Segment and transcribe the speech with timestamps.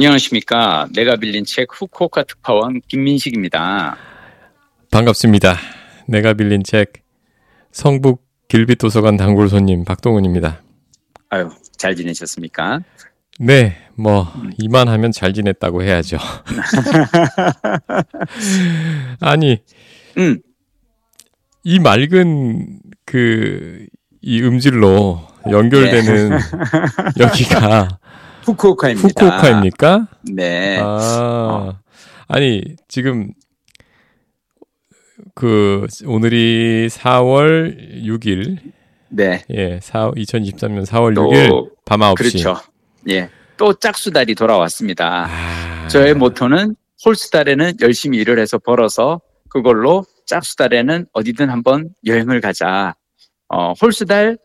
[0.00, 0.88] 안녕하십니까.
[0.94, 3.98] 내가 빌린 책 후쿠오카 특파원 김민식입니다.
[4.90, 5.58] 반갑습니다.
[6.08, 6.94] 내가 빌린 책
[7.70, 10.62] 성북 길빛 도서관 단골 손님 박동훈입니다.
[11.28, 12.80] 아유, 잘 지내셨습니까?
[13.40, 14.26] 네, 뭐
[14.56, 16.16] 이만하면 잘 지냈다고 해야죠.
[19.20, 19.58] 아니,
[20.16, 20.40] 음,
[21.62, 23.86] 이 맑은 그
[24.22, 26.38] 이 음질로 연결되는
[27.18, 27.98] 여기가
[28.50, 29.08] 후쿠오카입니다.
[29.08, 30.08] 후쿠오카입니까?
[30.32, 30.78] 네.
[30.82, 31.78] 아,
[32.28, 33.32] 아니 지금
[35.34, 38.58] 그 오늘이 4월 6일,
[39.10, 39.44] 네.
[39.50, 42.16] 예, 4 2023년 4월 또 6일 밤 9시.
[42.16, 42.56] 그렇죠.
[43.08, 43.30] 예.
[43.56, 45.26] 또 짝수달이 돌아왔습니다.
[45.28, 52.94] 아, 저의 모토는 홀수달에는 열심히 일을 해서 벌어서 그걸로 짝수달에는 어디든 한번 여행을 가자.
[53.48, 54.38] 어, 홀수달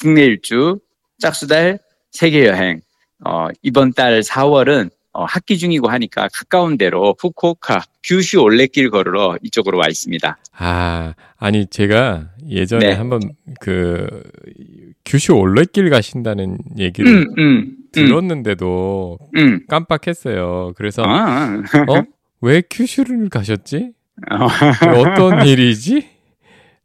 [0.00, 0.78] 국내 일주,
[1.18, 1.78] 짝수달
[2.12, 2.80] 세계 여행.
[3.24, 9.78] 어, 이번 달 4월은 어, 학기 중이고 하니까 가까운 데로 후쿠오카 규슈 올레길 걸으러 이쪽으로
[9.78, 10.38] 와 있습니다.
[10.56, 12.92] 아, 아니 제가 예전에 네.
[12.94, 13.20] 한번
[13.60, 14.22] 그
[15.04, 19.66] 규슈 올레길 가신다는 얘기를 음, 음, 음, 들었는데도 음.
[19.68, 20.72] 깜빡했어요.
[20.76, 22.02] 그래서 아, 어?
[22.40, 23.92] 왜 규슈를 가셨지?
[24.30, 24.46] 어.
[24.96, 26.08] 어떤 일이지?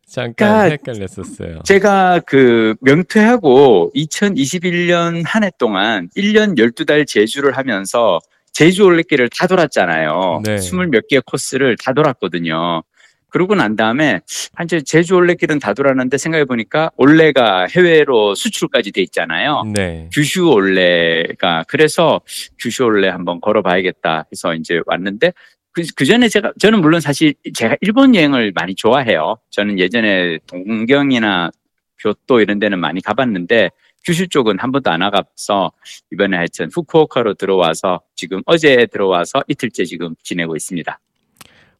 [0.09, 1.59] 잠깐 그러니까 헷갈렸었어요.
[1.63, 8.19] 제가 그 명퇴하고 2021년 한 해 동안 1년 12달 제주를 하면서
[8.53, 10.41] 제주 올레길을 다 돌았잖아요.
[10.43, 10.57] 네.
[10.57, 12.83] 스물 몇 개의 코스를 다 돌았거든요.
[13.29, 14.21] 그러고 난 다음에
[14.55, 19.63] 한 제주 올레길은 다 돌았는데 생각해 보니까 올레가 해외로 수출까지 돼 있잖아요.
[19.75, 20.09] 네.
[20.13, 22.21] 규슈 올레가 그래서
[22.57, 25.33] 규슈 올레 한번 걸어봐야겠다 해서 이제 왔는데
[25.77, 29.37] 그, 그 전에 제가 저는 물론 사실 제가 일본 여행을 많이 좋아해요.
[29.51, 31.51] 저는 예전에 동경이나
[31.99, 33.69] 교토 이런 데는 많이 가봤는데
[34.03, 35.71] 규슈 쪽은 한 번도 안 와가서
[36.11, 40.99] 이번에 하여튼 후쿠오카로 들어와서 지금 어제 들어와서 이틀째 지금 지내고 있습니다.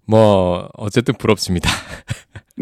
[0.06, 1.68] 뭐 어쨌든 부럽습니다.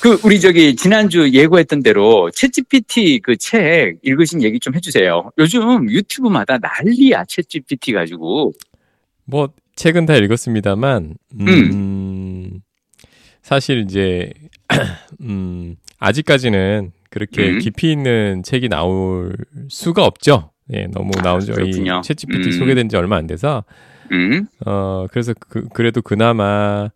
[0.00, 5.32] 그 우리 저기 지난주 예고했던 대로 챗GPT 그 책 읽으신 얘기 좀 해주세요.
[5.36, 8.52] 요즘 유튜브마다 난리야 챗GPT 가지고.
[9.24, 9.48] 뭐
[9.82, 12.60] 책은 다 읽었습니다만 음,
[13.42, 14.32] 사실 이제
[15.22, 17.58] 음, 아직까지는 그렇게 음.
[17.58, 19.34] 깊이 있는 책이 나올
[19.68, 20.52] 수가 없죠.
[20.72, 22.00] 예, 너무 아, 나온 지 그렇군요.
[22.02, 22.52] 챗GPT 음.
[22.52, 23.64] 소개된 지 얼마 안 돼서
[24.12, 26.88] 음, 어 그래서 그, 그래도 그나마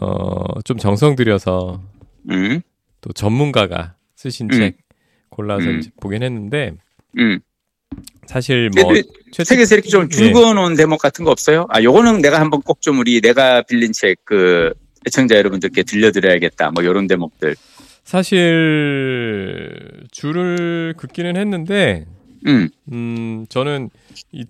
[0.00, 1.82] 어 좀 정성 들여서
[2.30, 2.60] 음,
[3.00, 4.56] 또 전문가가 쓰신 음.
[4.56, 4.78] 책
[5.30, 5.80] 골라서 음.
[5.80, 6.74] 이제 보긴 했는데
[7.18, 7.40] 음.
[8.26, 9.08] 사실 뭐 근데 최-
[9.42, 10.08] 책에서 이렇게 좀 예.
[10.08, 11.66] 줄거놓은 대목 같은 거 없어요?
[11.70, 14.72] 아, 요거는 내가 한번 꼭 좀 우리 내가 빌린 책 그
[15.06, 16.70] 애청자 여러분들께 들려드려야겠다.
[16.70, 17.56] 뭐 요런 대목들.
[18.04, 22.06] 사실 줄을 긋기는 했는데
[22.46, 23.88] 음, 음 저는
[24.32, 24.44] 이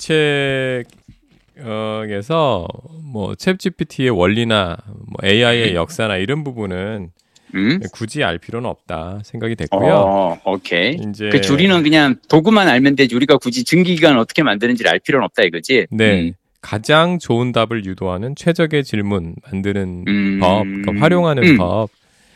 [1.56, 2.67] 책에서
[3.03, 7.11] 뭐 챗GPT의 원리나 뭐 AI의 역사나 이런 부분은
[7.55, 7.81] 음.
[7.93, 9.95] 굳이 알 필요는 없다 생각이 됐고요.
[9.95, 10.95] 어, 오케이.
[10.95, 15.43] 이제 그 줄이는 그냥 도구만 알면 되지 우리가 굳이 증기기관 어떻게 만드는지를 알 필요는 없다
[15.45, 15.87] 이거지.
[15.91, 20.41] 네 가장 좋은 답을 유도하는 최적의 질문 만드는 음.
[20.41, 21.57] 법, 그러니까 활용하는 음.
[21.59, 21.91] 법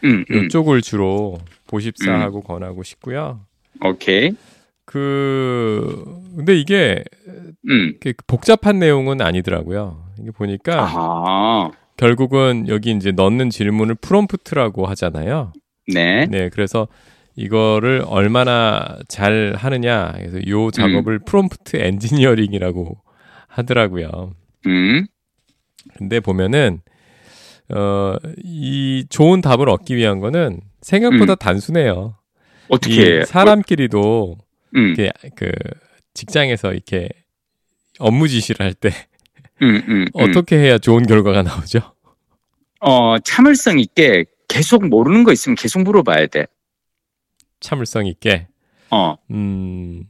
[0.04, 3.40] 음, 음, 이쪽을 주로 보십사하고 권하고 싶고요.
[3.82, 4.32] 오케이.
[4.84, 6.04] 그
[6.36, 7.02] 근데 이게
[7.68, 7.94] 음.
[8.26, 10.04] 복잡한 내용은 아니더라고요.
[10.20, 11.70] 이게 보니까 아하.
[11.98, 15.52] 결국은 여기 이제 넣는 질문을 프롬프트라고 하잖아요.
[15.92, 16.26] 네.
[16.26, 16.88] 네, 그래서
[17.36, 20.12] 이거를 얼마나 잘 하느냐.
[20.16, 22.96] 그래서 요 작업을 prompt engineering이라고
[23.48, 24.32] 하더라고요.
[24.66, 25.06] 음.
[25.96, 26.80] 근데 보면은
[27.74, 32.16] 어, 이 좋은 답을 얻기 위한 거는 생각보다 단순해요.
[32.68, 34.36] 어떻게 이 사람끼리도
[34.76, 34.94] 음.
[34.96, 35.50] 이렇게 그
[36.14, 37.08] 직장에서 이렇게
[37.98, 38.90] 업무 지시를 할 때
[39.62, 40.06] 음, 음, 음.
[40.12, 41.80] 어떻게 해야 좋은 결과가 나오죠?
[42.80, 46.46] 어, 참을성 있게 계속 모르는 거 있으면 계속 물어봐야 돼.
[47.60, 48.46] 참을성 있게.
[48.90, 49.16] 어.
[49.30, 50.04] 음.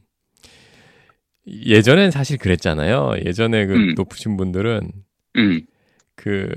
[1.47, 3.15] 예전엔 사실 그랬잖아요.
[3.25, 3.95] 예전에 그 음.
[3.95, 4.91] 높으신 분들은
[5.37, 5.61] 음.
[6.15, 6.49] 그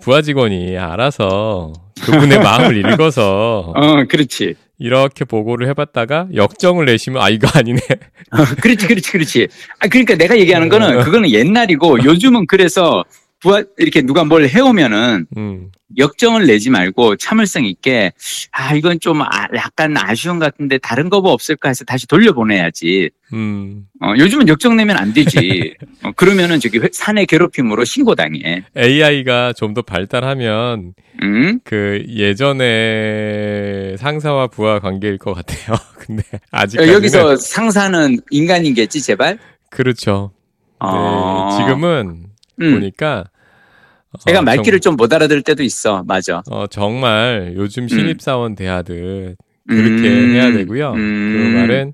[0.00, 1.72] 부하 직원이 알아서
[2.02, 4.54] 그분의 마음을 읽어서 어, 그렇지.
[4.80, 7.78] 이렇게 보고를 해봤다가 역정을 내시면 아 이거 아니네.
[8.32, 9.48] 어, 그렇지, 그렇지, 그렇지.
[9.78, 10.70] 아, 그러니까 내가 얘기하는 어.
[10.70, 13.04] 거는 그거는 옛날이고 요즘은 그래서
[13.40, 15.70] 부하, 이렇게 누가 뭘 해오면은 음.
[15.96, 18.12] 역정을 내지 말고 참을성 있게
[18.52, 23.10] 아, 이건 좀 아, 약간 아쉬운 것 같은데 다른 거 뭐 없을까 해서 다시 돌려보내야지.
[23.32, 23.86] 음.
[24.00, 25.74] 어, 요즘은 역정 내면 안 되지.
[26.02, 28.64] 어, 그러면은 저기 회- 사내 괴롭힘으로 신고당해.
[28.76, 31.60] AI가 좀 더 발달하면 응?
[31.64, 35.76] 그 예전에 상사와 부하 관계일 것 같아요.
[35.98, 39.38] 근데 어, 아직까지는 여기서 상사는 인간이겠지, 제발?
[39.70, 40.32] 그렇죠.
[40.80, 41.56] 어.
[41.58, 42.29] 지금은
[42.60, 42.74] 음.
[42.74, 43.24] 보니까
[44.26, 46.02] 제가 어, 말귀를 좀 못 알아들 때도 있어.
[46.04, 46.42] 맞아.
[46.46, 49.36] 정, 어, 정말 요즘 신입사원 대하듯
[49.68, 50.34] 그렇게 음.
[50.34, 50.92] 해야 되고요.
[50.92, 51.52] 음.
[51.52, 51.92] 그 말은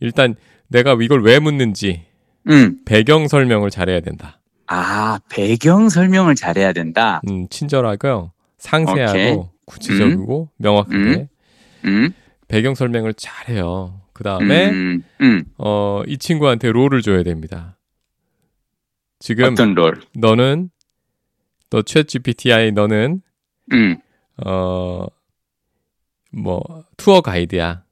[0.00, 0.34] 일단
[0.68, 2.02] 내가 이걸 왜 묻는지
[2.48, 2.78] 음.
[2.84, 4.40] 배경 설명을 잘해야 된다.
[4.68, 7.20] 아, 배경 설명을 잘해야 된다.
[7.28, 8.32] 음, 친절하고요.
[8.58, 9.36] 상세하고 오케이.
[9.64, 11.28] 구체적이고 명확하게
[11.84, 12.10] 음.
[12.48, 14.00] 배경 설명을 잘해요.
[14.12, 15.02] 그 다음에 음.
[15.20, 15.44] 음.
[15.58, 17.75] 어, 이 친구한테 롤을 줘야 됩니다.
[19.26, 20.00] 지금 어떤 롤?
[20.14, 20.70] 너는
[21.70, 23.22] 너 챗GPTI 너는
[23.72, 23.96] 음.
[24.44, 25.10] 어뭐
[26.96, 27.82] 투어 가이드야.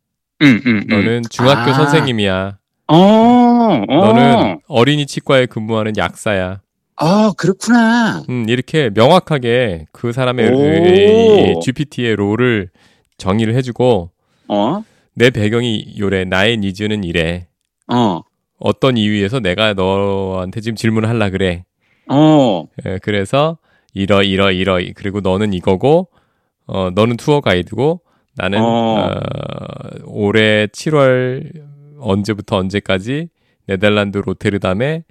[0.42, 0.60] 음.
[0.64, 0.76] 음.
[0.76, 0.86] 음.
[0.86, 1.74] 너는 중학교 아.
[1.74, 2.58] 선생님이야.
[2.86, 2.94] 어.
[2.96, 3.84] 어.
[3.88, 6.60] 너는 어린이 치과에 근무하는 약사야.
[6.96, 8.22] 아, 그렇구나.
[8.28, 10.60] 음, 이렇게 명확하게 그 사람의 오.
[10.62, 12.70] 의- GPT의 롤을
[13.18, 14.12] 정의를 해주고
[14.46, 14.84] 어?
[15.14, 17.48] 내 배경이 요래 나의 니즈는 이래
[17.92, 18.20] 어.
[18.58, 21.64] 어떤 이유에서 내가 너한테 지금 질문을 하려 그래
[22.08, 22.66] 어.
[22.86, 23.58] 예, 그래서
[23.92, 26.08] 이러 이러 이러 그리고 너는 이거고
[26.66, 28.00] 어 너는 투어 가이드고
[28.36, 28.64] 나는 어.
[28.64, 29.10] 어,
[30.04, 31.50] 올해 7월
[32.00, 33.28] 언제부터 언제까지
[33.66, 35.04] 네덜란드 로테르담에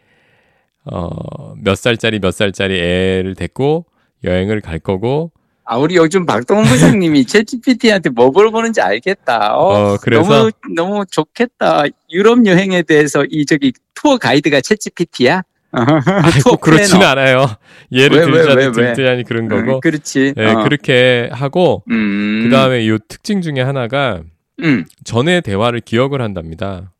[0.85, 3.85] 어, 몇 살짜리 몇 살짜리 애를 데리고
[4.23, 5.31] 여행을 갈 거고
[5.65, 9.55] 아, 우리 요즘 박동원 부장님이 챗GPT한테 뭐 물어보는지 알겠다.
[9.55, 11.83] 어, 어, 그래서 너무, 너무 좋겠다.
[12.11, 15.43] 유럽 여행에 대해서 이, 저기, 투어 가이드가 챗GPT야?
[16.43, 17.11] 투어 꼭 그렇지는 플래너.
[17.11, 17.45] 않아요.
[17.91, 18.93] 예를 왜, 왜, 들자니?
[18.95, 19.75] 들자니 그런 거고.
[19.75, 20.33] 음, 그렇지.
[20.37, 20.63] 예, 어.
[20.63, 22.41] 그렇게 하고 음.
[22.43, 24.21] 그 다음에 이 특징 중에 하나가
[24.61, 24.85] 음.
[25.03, 26.91] 전의 대화를 기억을 한답니다.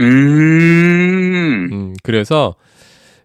[0.00, 1.68] 음.
[1.72, 2.56] 음, 그래서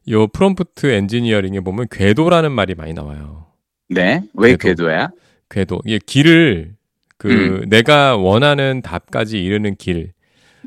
[0.10, 3.45] 요 프롬프트 엔지니어링에 보면 궤도라는 말이 많이 나와요.
[3.90, 4.22] 네.
[4.34, 4.86] 왜 궤도.
[4.86, 5.10] 궤도 야?
[5.50, 5.80] 궤도.
[5.86, 6.74] 이게 길을
[7.18, 10.12] 그 내가 원하는 답까지 이르는 길,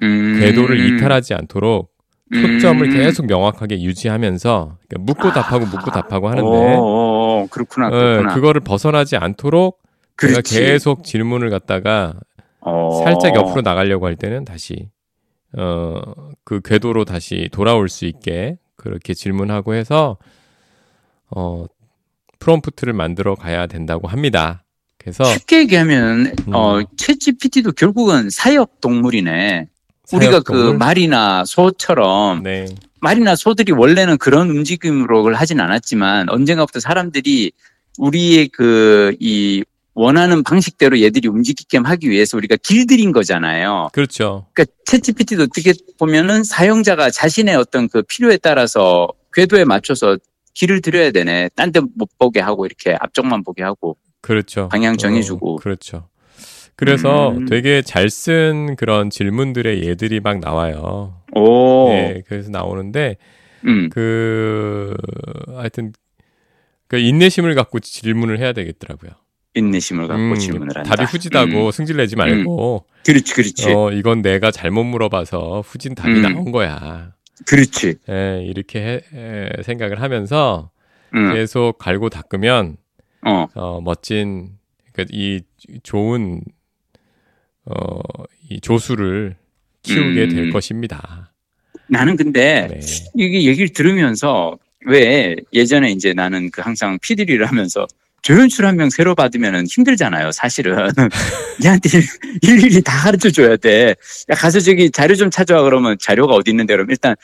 [0.03, 0.39] 음.
[0.41, 1.93] 궤도를 이탈하지 않도록
[2.33, 2.93] 초점을 음.
[2.93, 5.33] 계속 명확하게 유지하면서 그러니까 묻고 아.
[5.33, 7.89] 답하고 묻고 답하고 하는데 오, 오, 그렇구나.
[7.89, 8.35] 어, 그렇구나.
[8.35, 9.81] 그거를 벗어나지 않도록
[10.21, 10.61] 내가 그렇지.
[10.61, 12.15] 계속 질문을 갖다가
[12.61, 13.03] 어.
[13.05, 14.89] 살짝 옆으로 나가려고 할 때는 다시
[15.57, 16.01] 어
[16.49, 20.17] 그 궤도로 다시 돌아올 수 있게 그렇게 질문하고 해서
[21.31, 21.67] 어
[22.39, 24.65] 프롬프트를 만들어 가야 된다고 합니다.
[24.99, 26.55] 그래서 쉽게 얘기하면 음.
[26.55, 29.69] 어 챗GPT도 결국은 사역 동물이네.
[30.13, 30.53] 우리가 그?
[30.73, 32.67] 말이나 소처럼 네.
[33.01, 37.53] 말이나 소들이 원래는 그런 움직임으로 하진 않았지만 언젠가부터 사람들이
[37.99, 39.63] 우리의 그 이
[39.99, 43.89] 원하는 방식대로 얘들이 움직이게 하기 위해서 우리가 길들인 거잖아요.
[43.93, 44.47] 그렇죠.
[44.53, 50.17] 그러니까 챗GPT도 어떻게 보면은 사용자가 자신의 어떤 그 필요에 따라서 궤도에 맞춰서
[50.59, 51.51] 길을 들여야 되네.
[51.55, 53.97] 딴 데 못 보게 하고 이렇게 앞쪽만 보게 하고.
[54.21, 54.69] 그렇죠.
[54.69, 55.55] 방향 정해주고.
[55.55, 56.09] 어, 그렇죠.
[56.75, 57.47] 그래서 음.
[57.47, 61.21] 되게 잘 쓴 그런 질문들의 예들이 막 나와요.
[61.35, 61.89] 오.
[61.91, 63.17] 네, 그래서 나오는데
[63.67, 63.89] 음.
[63.91, 64.95] 그
[65.57, 65.93] 하여튼
[66.89, 69.11] 그 인내심을 갖고 질문을 해야 되겠더라고요.
[69.55, 70.91] 인내심을 갖고 음, 질문을 한다.
[70.95, 71.71] 답이 후지다고 음.
[71.71, 73.73] 승질내지 말고 그렇지, 그렇지.
[73.73, 76.23] 어 이건 내가 잘못 물어봐서 후진 답이 음.
[76.23, 77.13] 나온 거야.
[77.47, 77.95] 그렇지.
[78.09, 80.71] 예, 이렇게 해- 에, 생각을 하면서
[81.15, 81.35] 음.
[81.35, 82.77] 계속 갈고 닦으면
[83.27, 83.47] 어.
[83.55, 84.51] 어, 멋진
[84.93, 85.41] 그러니까 이
[85.83, 86.43] 좋은
[87.65, 88.01] 어,
[88.49, 89.37] 이 조수를
[89.83, 90.29] 키우게 음.
[90.31, 91.33] 될 것입니다.
[91.89, 92.81] 나는 근데 네.
[93.15, 97.87] 이게 얘기를 들으면서 왜 예전에 이제 나는 그 항상 피디를 하면서
[98.23, 100.77] 조연출 한 명 새로 받으면 힘들잖아요, 사실은.
[101.65, 101.89] 얘한테
[102.43, 103.95] 일일이 다 가르쳐 줘야 돼.
[104.29, 107.15] 야, 가서 저기 자료 좀 찾아와 그러면 자료가 어디 있는데 그러면 일단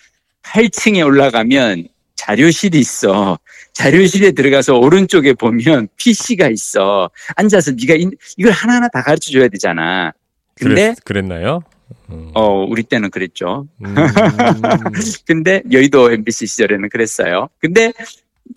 [0.44, 3.38] 8층에 올라가면 자료실이 있어.
[3.72, 7.10] 자료실에 들어가서 오른쪽에 보면 PC가 있어.
[7.36, 10.12] 앉아서 네가 이- 이걸 하나하나 다 가르쳐 줘야 되잖아.
[10.54, 11.62] 근데 그랬, 그랬 나요?
[12.10, 12.30] 음.
[12.34, 13.66] 어, 우리 때는 그랬죠.
[13.84, 13.94] 음.
[15.26, 17.48] 근데 여의도 MBC 시절에는 그랬어요.
[17.58, 17.92] 근데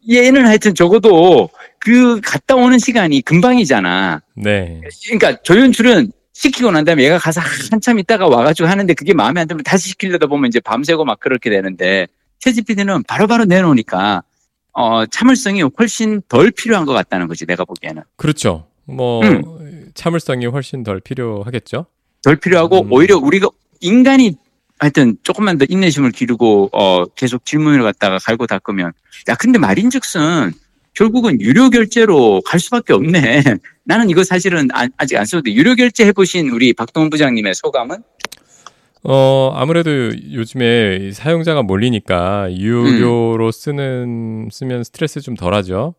[0.09, 4.21] 얘는 하여튼 적어도 그 갔다 오는 시간이 금방이잖아.
[4.35, 4.81] 네.
[5.05, 7.41] 그러니까 조연출은 시키고 난 다음에 얘가 가서
[7.71, 11.49] 한참 있다가 와가지고 하는데 그게 마음에 안 들면 다시 시키려다 보면 이제 밤새고 막 그렇게
[11.49, 12.05] 되는데
[12.37, 14.21] 채지피디는 바로바로 내놓으니까
[14.73, 18.67] 어, 참을성이 훨씬 덜 필요한 것 같다는 거지 내가 보기에는 그렇죠.
[18.85, 19.89] 뭐 음.
[19.95, 21.87] 참을성이 훨씬 덜 필요하겠죠.
[22.21, 22.91] 덜 필요하고 음.
[22.91, 23.49] 오히려 우리가
[23.81, 24.35] 인간이
[24.77, 28.93] 하여튼 조금만 더 인내심을 기르고 어 계속 질문을 갖다가 갈고 닦으면
[29.27, 30.51] 야 근데 말인즉슨
[30.97, 33.43] 결국은 유료 결제로 갈 수밖에 없네.
[33.85, 35.53] 나는 이거 사실은 아, 아직 안 써도 돼.
[35.53, 37.97] 유료 결제 해보신 우리 박동훈 부장님의 소감은?
[39.03, 39.91] 어, 아무래도
[40.33, 45.93] 요즘에 이 사용자가 몰리니까 유료로 쓰는 쓰면 스트레스 좀 덜 하죠.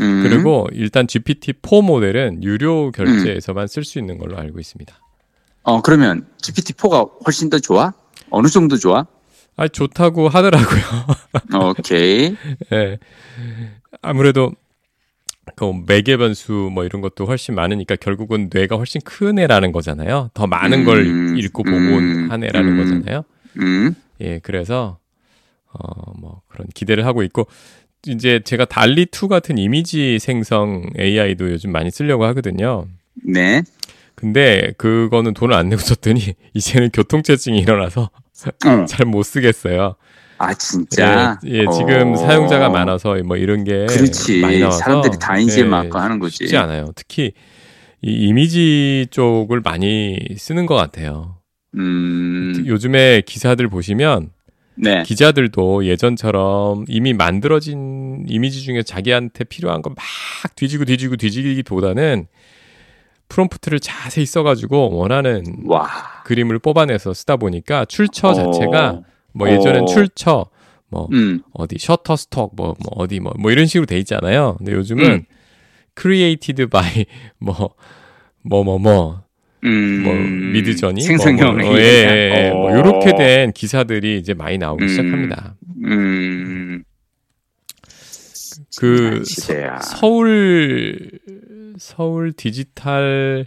[0.00, 0.22] 음.
[0.22, 4.94] 그리고 일단 GPT-4 모델은 유료 결제에서만 쓸수 있는 걸로 알고 있습니다.
[5.62, 7.94] 어 그러면 GPT-4가 훨씬 더 좋아?
[8.28, 9.06] 어느 정도 좋아?
[9.56, 10.82] 아 좋다고 하더라고요.
[11.70, 12.36] 오케이.
[12.72, 12.98] 예.
[14.00, 14.52] 아무래도
[15.56, 20.30] 그 매개 변수 뭐 이런 것도 훨씬 많으니까 결국은 뇌가 훨씬 큰 애라는 거잖아요.
[20.34, 22.76] 더 많은 음, 걸 읽고 보고 음, 한 애라는 음.
[22.78, 23.24] 거잖아요.
[23.58, 23.94] 음.
[24.20, 24.98] 예, 그래서
[25.72, 27.46] 어 뭐 그런 기대를 하고 있고
[28.06, 32.86] 이제 제가 달리 2 같은 이미지 생성 AI도 요즘 많이 쓰려고 하거든요.
[33.24, 33.62] 네.
[34.14, 36.20] 근데 그거는 돈을 안 내고 썼더니
[36.54, 38.10] 이제는 교통체증이 일어나서
[38.66, 38.84] 어.
[38.86, 39.96] 잘못 쓰겠어요.
[40.38, 41.38] 아 진짜.
[41.46, 42.16] 예, 예, 지금 어.
[42.16, 44.40] 사용자가 많아서 뭐 이런 게 그렇지.
[44.40, 46.38] 많이 나와서 사람들이 다 인지에 예, 맞고 하는 거지.
[46.38, 46.92] 쉽지 않아요.
[46.96, 47.32] 특히
[48.02, 51.36] 이 이미지 쪽을 많이 쓰는 것 같아요.
[51.76, 52.64] 음.
[52.66, 54.30] 요즘에 기사들 보시면
[54.74, 55.02] 네.
[55.04, 59.96] 기자들도 예전처럼 이미 만들어진 이미지 중에 자기한테 필요한 거막
[60.56, 62.26] 뒤지고 뒤지고 뒤지기보다는
[63.28, 65.88] 프롬프트를 자세히 써가지고 원하는 와.
[66.34, 69.04] 그림을 뽑아내서 쓰다 보니까 출처 자체가 어.
[69.32, 69.86] 뭐 예전엔 어.
[69.86, 70.46] 출처
[70.88, 71.42] 뭐 음.
[71.52, 74.56] 어디 셔터 스톡 뭐, 뭐 어디 뭐, 뭐 이런 식으로 돼 있잖아요.
[74.58, 75.24] 근데 요즘은 음.
[75.96, 77.06] created by
[77.38, 77.76] 뭐
[78.42, 79.22] 뭐 뭐뭐
[79.64, 80.02] 음.
[80.02, 82.50] 뭐 미드저니 생성형 뭐, 뭐, 어, 예, 예, 예.
[82.50, 82.54] 어.
[82.54, 84.88] 뭐 요렇게 된 기사들이 이제 많이 나오기 음.
[84.88, 85.56] 시작합니다.
[85.84, 86.84] 음.
[88.78, 89.78] 그 시대야.
[89.80, 91.10] 서울
[91.78, 93.46] 서울 디지털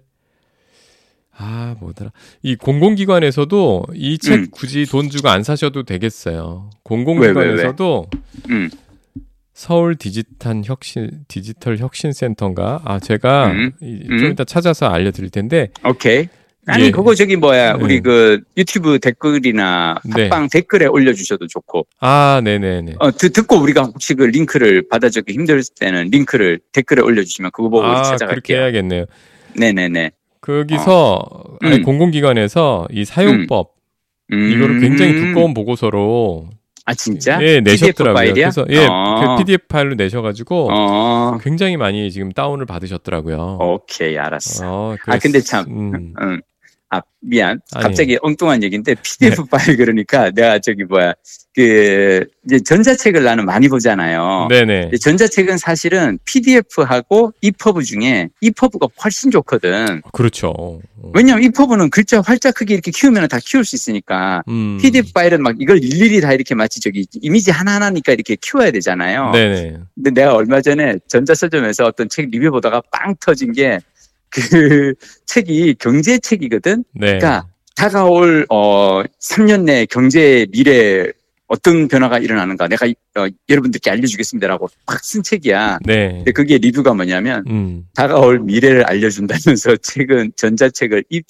[1.37, 2.11] 아 뭐더라
[2.43, 4.47] 이 공공기관에서도 이책 음.
[4.51, 6.69] 굳이 돈 주고 안 사셔도 되겠어요.
[6.83, 8.07] 공공기관에서도
[8.49, 8.69] 음.
[9.53, 13.71] 서울 디지털 혁신 디지털 혁신 센터인가 아 제가 음.
[13.81, 14.17] 이- 음.
[14.17, 16.27] 좀 이따 찾아서 알려 드릴 텐데 오케이.
[16.67, 16.91] 아니 예.
[16.91, 17.83] 그거 저기 뭐야 네.
[17.83, 20.29] 우리 그 유튜브 댓글이나 네.
[20.29, 25.61] 팟빵 댓글에 올려주셔도 좋고 아 네네네 어 듣, 듣고 우리가 혹시 그 링크를 받아주기 힘들
[25.79, 28.57] 때는 링크를 댓글에 올려주시면 그거 보고 우리 아 그렇게 찾아갈게요.
[28.57, 29.05] 해야겠네요.
[29.57, 30.11] 네네네.
[30.45, 31.67] 거기서 음.
[31.67, 33.73] 아니, 공공기관에서 이 사용법
[34.31, 34.51] 음.
[34.51, 36.49] 이거를 굉장히 두꺼운 보고서로
[36.85, 37.41] 아 진짜?
[37.41, 38.13] 예, PDF 내셨더라고요.
[38.13, 38.49] 파일이야?
[38.51, 39.35] 그래서 예, 어.
[39.37, 41.37] 그 PDF 파일로 내셔 가지고 어.
[41.41, 43.57] 굉장히 많이 지금 다운을 받으셨더라고요.
[43.59, 44.65] 오케이 알았어.
[44.67, 46.41] 어, 아 근데 참 음, 응.
[46.89, 47.59] 아, 미안.
[47.73, 47.81] 네.
[47.81, 51.13] 갑자기 엉뚱한 얘기인데, PDF 파일 그러니까 내가 저기 뭐야,
[51.55, 54.47] 그, 이제 전자책을 나는 많이 보잖아요.
[54.49, 54.91] 네네.
[55.01, 60.01] 전자책은 사실은 PDF하고 EPUB 중에 EPUB가 훨씬 좋거든.
[60.11, 60.53] 그렇죠.
[60.57, 60.79] 어.
[61.13, 64.43] 왜냐면 EPUB는 글자 활자 크기 이렇게 키우면 다 키울 수 있으니까.
[64.47, 64.77] 음.
[64.81, 69.31] PDF 파일은 막 이걸 일일이 다 이렇게 마치 저기 이미지 하나하나니까 이렇게 키워야 되잖아요.
[69.31, 69.77] 네네.
[69.95, 73.79] 근데 내가 얼마 전에 전자서점에서 어떤 책 리뷰 보다가 빵 터진 게
[74.49, 74.93] 그
[75.25, 76.83] 책이 경제 책이거든.
[76.93, 77.05] 네.
[77.17, 81.11] 그러니까 다가올 어 3년 내 경제 미래
[81.47, 85.79] 어떤 변화가 일어나는가 내가 어, 여러분들께 알려주겠습니다라고 팍 쓴 책이야.
[85.85, 86.09] 네.
[86.17, 87.83] 근데 그게 리뷰가 뭐냐면 음.
[87.93, 91.21] 다가올 미래를 알려준다면서 책은 전자책을 이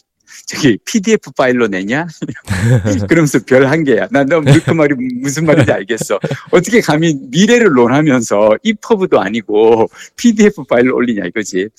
[0.48, 2.08] 저기 PDF 파일로 내냐?
[3.08, 4.08] 그러면서 별 한 개야.
[4.12, 6.20] 난너그 말이 무슨 말인지 알겠어.
[6.52, 11.70] 어떻게 감히 미래를 논하면서 EPUB도 아니고 PDF 파일로 올리냐 이거지.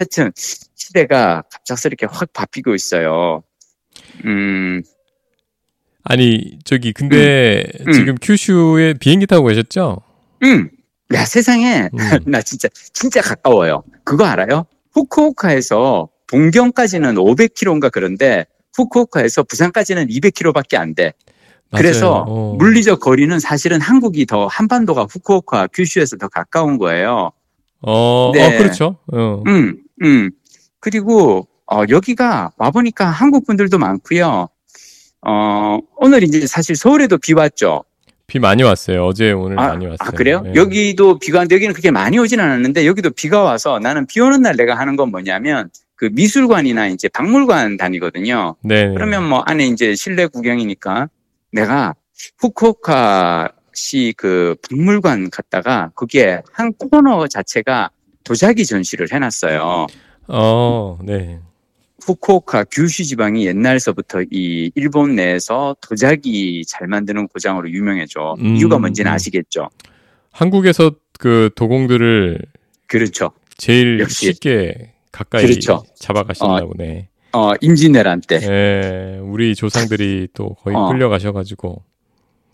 [0.00, 3.42] 하여튼 시대가 갑작스럽게 확 바뀌고 있어요.
[4.24, 4.82] 음,
[6.02, 7.92] 아니 저기 근데 음.
[7.92, 10.00] 지금 큐슈에 비행기 타고 계셨죠?
[10.42, 10.70] 음.
[11.12, 11.98] 야 세상에 음.
[12.26, 13.82] 나 진짜 진짜 가까워요.
[14.02, 14.64] 그거 알아요?
[14.92, 21.12] 후쿠오카에서 동경까지는 500km인가 그런데 후쿠오카에서 부산까지는 200km밖에 안 돼.
[21.76, 22.24] 그래서 맞아요.
[22.26, 22.54] 어.
[22.58, 27.32] 물리적 거리는 사실은 한국이 더 한반도가 후쿠오카 규슈에서 더 가까운 거예요.
[27.82, 28.44] 어, 네.
[28.44, 28.96] 어 그렇죠.
[29.12, 29.42] 어.
[29.46, 30.30] 음, 음.
[30.80, 34.48] 그리고 어, 여기가 와보니까 한국 분들도 많고요.
[35.22, 37.84] 어, 오늘 이제 사실 서울에도 비 왔죠.
[38.26, 39.04] 비 많이 왔어요.
[39.06, 39.98] 어제 오늘 아, 많이 왔어요.
[40.00, 40.40] 아, 그래요?
[40.42, 40.52] 네.
[40.54, 44.56] 여기도 비가 왔는데 여기는 그렇게 많이 오진 않았는데 여기도 비가 와서 나는 비 오는 날
[44.56, 48.56] 내가 하는 건 뭐냐면 그 미술관이나 이제 박물관 다니거든요.
[48.62, 48.88] 네.
[48.94, 51.08] 그러면 뭐 안에 이제 실내 구경이니까
[51.52, 51.94] 내가
[52.38, 57.90] 후쿠오카 시 그 박물관 갔다가 그게 한 코너 자체가
[58.30, 59.88] 도자기 전시를 해놨어요.
[60.28, 61.40] 어, 네.
[62.06, 68.36] 후쿠오카 규슈 지방이 옛날서부터 이 일본 내에서 도자기 잘 만드는 고장으로 유명해져.
[68.38, 69.14] 음, 이유가 뭔지는 음.
[69.14, 69.68] 아시겠죠?
[70.30, 72.38] 한국에서 그 도공들을
[72.86, 73.32] 그렇죠.
[73.56, 74.26] 제일 역시.
[74.26, 75.82] 쉽게 가까이 그렇죠.
[75.96, 77.08] 잡아가셨나 보네.
[77.32, 78.38] 어, 임진왜란 때.
[78.42, 80.86] 예, 우리 조상들이 또 거의 어.
[80.86, 81.82] 끌려가셔가지고.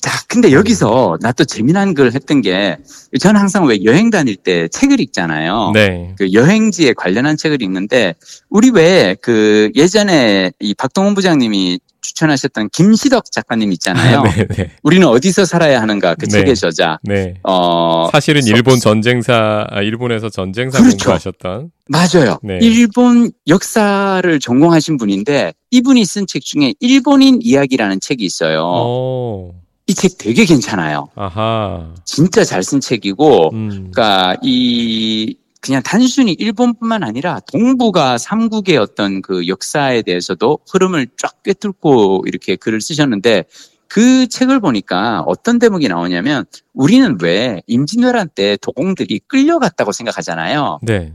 [0.06, 2.78] 자, 근데 여기서 나 또 재미난 걸 했던 게
[3.20, 5.72] 저는 항상 왜 여행 다닐 때 책을 읽잖아요.
[5.74, 6.14] 네.
[6.16, 8.14] 그 여행지에 관련한 책을 읽는데
[8.48, 14.22] 우리 왜 그 예전에 이 박동원 부장님이 추천하셨던 김시덕 작가님 있잖아요.
[14.30, 14.70] 네, 네.
[14.84, 16.30] 우리는 어디서 살아야 하는가 그 네.
[16.38, 16.98] 책의 저자.
[17.02, 17.34] 네.
[17.42, 20.96] 어 사실은 서- 일본 전쟁사, 아, 일본에서 전쟁사 그렇죠.
[20.98, 21.70] 공부하셨던.
[21.88, 22.38] 맞아요.
[22.44, 22.58] 네.
[22.62, 28.62] 일본 역사를 전공하신 분인데 이분이 쓴 책 중에 일본인 이야기라는 책이 있어요.
[28.64, 29.50] 어,
[29.88, 31.08] 이 책 되게 괜찮아요.
[31.14, 31.94] 아하.
[32.04, 33.68] 진짜 잘 쓴 책이고, 음.
[33.92, 42.24] 그러니까 이 그냥 단순히 일본뿐만 아니라 동북아 삼국의 어떤 그 역사에 대해서도 흐름을 쫙 꿰뚫고
[42.26, 43.44] 이렇게 글을 쓰셨는데
[43.88, 50.80] 그 책을 보니까 어떤 대목이 나오냐면 우리는 왜 임진왜란 때 도공들이 끌려갔다고 생각하잖아요.
[50.82, 51.14] 네.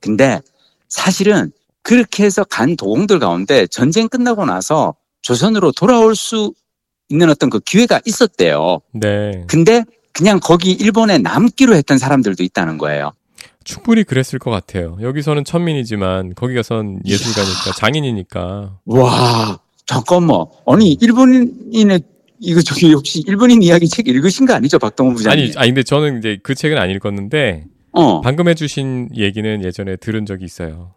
[0.00, 0.40] 근데
[0.88, 6.52] 사실은 그렇게 해서 간 도공들 가운데 전쟁 끝나고 나서 조선으로 돌아올 수
[7.08, 8.80] 있는 어떤 그 기회가 있었대요.
[8.92, 9.44] 네.
[9.46, 13.12] 근데 그냥 거기 일본에 남기로 했던 사람들도 있다는 거예요.
[13.64, 14.96] 충분히 그랬을 것 같아요.
[15.00, 18.78] 여기서는 천민이지만 거기 가선 예술가니까 장인이니까.
[18.84, 20.44] 와, 잠깐만.
[20.66, 22.02] 아니, 일본인의,
[22.40, 25.44] 이거 저기 혹시 일본인 이야기 책 읽으신 거 아니죠, 박동훈 부장님?
[25.44, 28.20] 아니, 아니 근데 저는 이제 그 책은 안 읽었는데 어.
[28.20, 30.92] 방금 해주신 얘기는 예전에 들은 적이 있어요.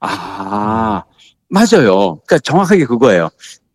[0.00, 1.04] 아,
[1.48, 2.20] 맞아요.
[2.26, 3.30] 그러니까 정확하게 그거예요.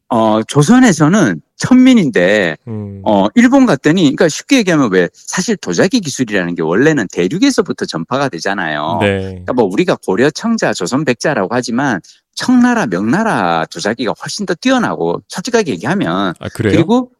[0.10, 3.02] 어, 조선에서는 천민인데, 음.
[3.06, 8.98] 어, 일본 갔더니, 그러니까 쉽게 얘기하면 왜, 사실 도자기 기술이라는 게 원래는 대륙에서부터 전파가 되잖아요.
[9.02, 9.20] 네.
[9.30, 12.02] 그러니까 뭐 우리가 고려 청자, 조선 백자라고 하지만,
[12.36, 16.74] 청나라, 명나라 도자기가 훨씬 더 뛰어나고, 솔직하게 얘기하면, 아 그래요?
[16.76, 17.12] 그리고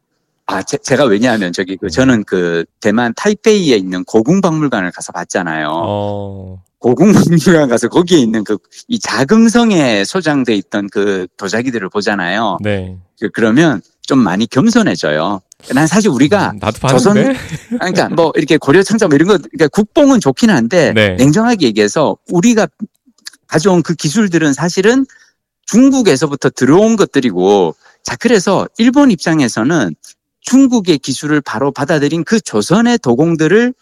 [0.48, 5.68] 아 제, 가 왜냐하면 저기 그 저는 그 대만 타이페이에 있는 고궁박물관을 가서 봤잖아요.
[5.72, 6.62] 어.
[6.78, 12.60] 고궁박물관 가서 거기에 있는 그 이 자금성에 소장돼 있던 그 도자기들을 보잖아요.
[12.62, 12.96] 네.
[13.20, 15.42] 그- 그러면 좀 많이 겸손해져요.
[15.74, 16.60] 난 사실 우리가 음.
[17.80, 21.16] 아니, 그러니까 뭐 이렇게 고려 청자 뭐 이런 거 그러니까 국뽕은 좋긴 한데 네.
[21.16, 22.68] 냉정하게 얘기해서 우리가
[23.48, 25.06] 가져온 그 기술들은 사실은
[25.66, 29.96] 중국에서부터 들어온 것들이고 자 그래서 일본 입장에서는
[30.42, 33.74] 중국의 기술을 바로 받아들인 그 조선의 도공들을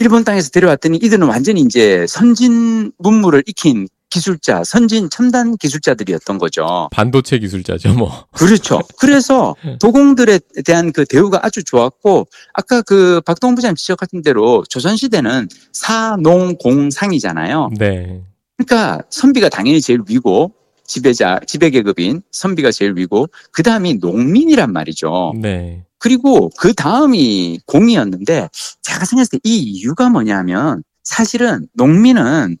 [0.00, 6.88] 일본 땅에서 데려왔더니 이들은 완전히 이제 선진 문물을 익힌 기술자, 선진 첨단 기술자들이었던 거죠.
[6.92, 8.26] 반도체 기술자죠, 뭐.
[8.32, 8.80] 그렇죠.
[8.98, 17.70] 그래서 도공들에 대한 그 대우가 아주 좋았고 아까 그 박동 부장님 지적하신 대로 조선시대는 사농공상이잖아요.
[17.78, 18.22] 네.
[18.56, 20.52] 그러니까 선비가 당연히 제일 위고
[20.84, 25.34] 지배자, 지배계급인 선비가 제일 위고 그 다음이 농민이란 말이죠.
[25.40, 25.84] 네.
[25.98, 28.48] 그리고 그 다음이 공이었는데
[28.82, 32.56] 제가 생각했을 때 이 이유가 뭐냐면 사실은 농민은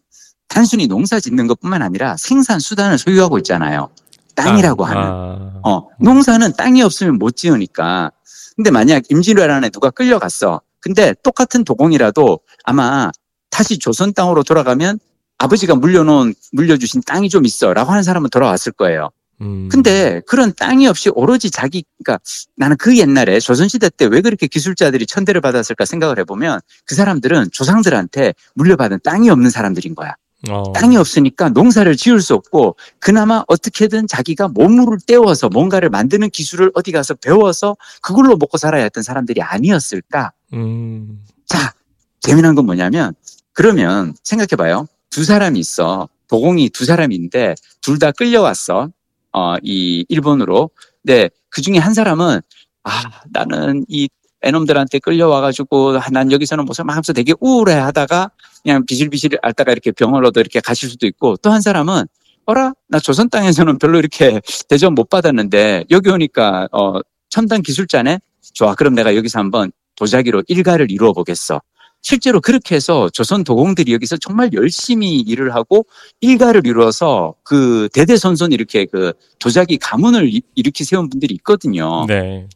[0.48, 3.90] 단순히 농사 짓는 것뿐만 아니라 생산 수단을 소유하고 있잖아요.
[4.34, 5.02] 땅이라고 아, 하는.
[5.02, 5.60] 아.
[5.64, 8.10] 어, 농사는 땅이 없으면 못 지으니까.
[8.56, 10.60] 근데 만약 임진왜란에 누가 끌려갔어.
[10.80, 13.10] 근데 똑같은 도공이라도 아마
[13.50, 14.98] 다시 조선 땅으로 돌아가면
[15.38, 17.72] 아버지가 물려놓은, 물려주신 땅이 좀 있어.
[17.72, 19.10] 라고 하는 사람은 돌아왔을 거예요.
[19.40, 19.68] 음.
[19.70, 22.20] 근데 그런 땅이 없이 오로지 자기, 그러니까
[22.56, 28.34] 나는 그 옛날에 조선시대 때 왜 그렇게 기술자들이 천대를 받았을까 생각을 해보면 그 사람들은 조상들한테
[28.54, 30.14] 물려받은 땅이 없는 사람들인 거야.
[30.48, 30.72] 어.
[30.72, 36.92] 땅이 없으니까 농사를 지을 수 없고 그나마 어떻게든 자기가 몸을 떼워서 뭔가를 만드는 기술을 어디
[36.92, 40.32] 가서 배워서 그걸로 먹고 살아야 했던 사람들이 아니었을까?
[40.52, 41.24] 음.
[41.46, 41.72] 자,
[42.20, 43.14] 재미난 건 뭐냐면
[43.52, 44.86] 그러면 생각해봐요.
[45.10, 46.08] 두 사람이 있어.
[46.28, 48.90] 도공이 두 사람인데 둘 다 끌려왔어.
[49.32, 50.70] 어, 이 일본으로.
[51.02, 52.40] 근데 그 중에 한 사람은
[52.84, 54.08] 아, 나는 이
[54.42, 58.30] 애놈들한테 끌려와가지고 아, 난 여기서는 무슨 막 하면서 되게 우울해 하다가
[58.62, 62.04] 그냥 비실비실 앓다가 이렇게 병을 얻어 이렇게 가실 수도 있고 또 한 사람은
[62.46, 62.72] 어라?
[62.88, 68.20] 나 조선 땅에서는 별로 이렇게 대접 못 받았는데 여기 오니까 어, 첨단 기술자네?
[68.54, 68.74] 좋아.
[68.74, 71.60] 그럼 내가 여기서 한번 도자기로 일가를 이루어 보겠어.
[72.00, 75.84] 실제로 그렇게 해서 조선 도공들이 여기서 정말 열심히 일을 하고
[76.20, 82.06] 일가를 이루어서 그 대대손손 이렇게 그 도자기 가문을 이- 일으키 세운 분들이 있거든요.
[82.06, 82.46] 네.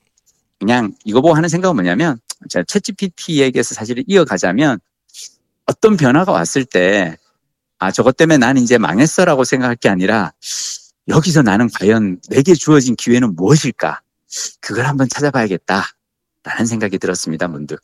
[0.62, 4.78] 그냥 이거 보고 하는 생각은 뭐냐면 제가 챗GPT에게서 사실 이어가자면
[5.66, 7.16] 어떤 변화가 왔을 때
[7.80, 10.32] 아, 저것 때문에 나는 이제 망했어라고 생각할 게 아니라
[11.08, 14.02] 여기서 나는 과연 내게 주어진 기회는 무엇일까?
[14.60, 15.82] 그걸 한번 찾아봐야겠다.
[16.44, 17.82] 라는 생각이 들었습니다, 문득.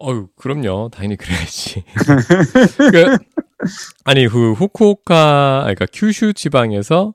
[0.00, 0.90] 어유, 그럼요.
[0.92, 1.84] 당연히 그래야지.
[2.90, 3.18] 그,
[4.04, 7.14] 아니, 그 후쿠오카, 그러니까 큐슈 지방에서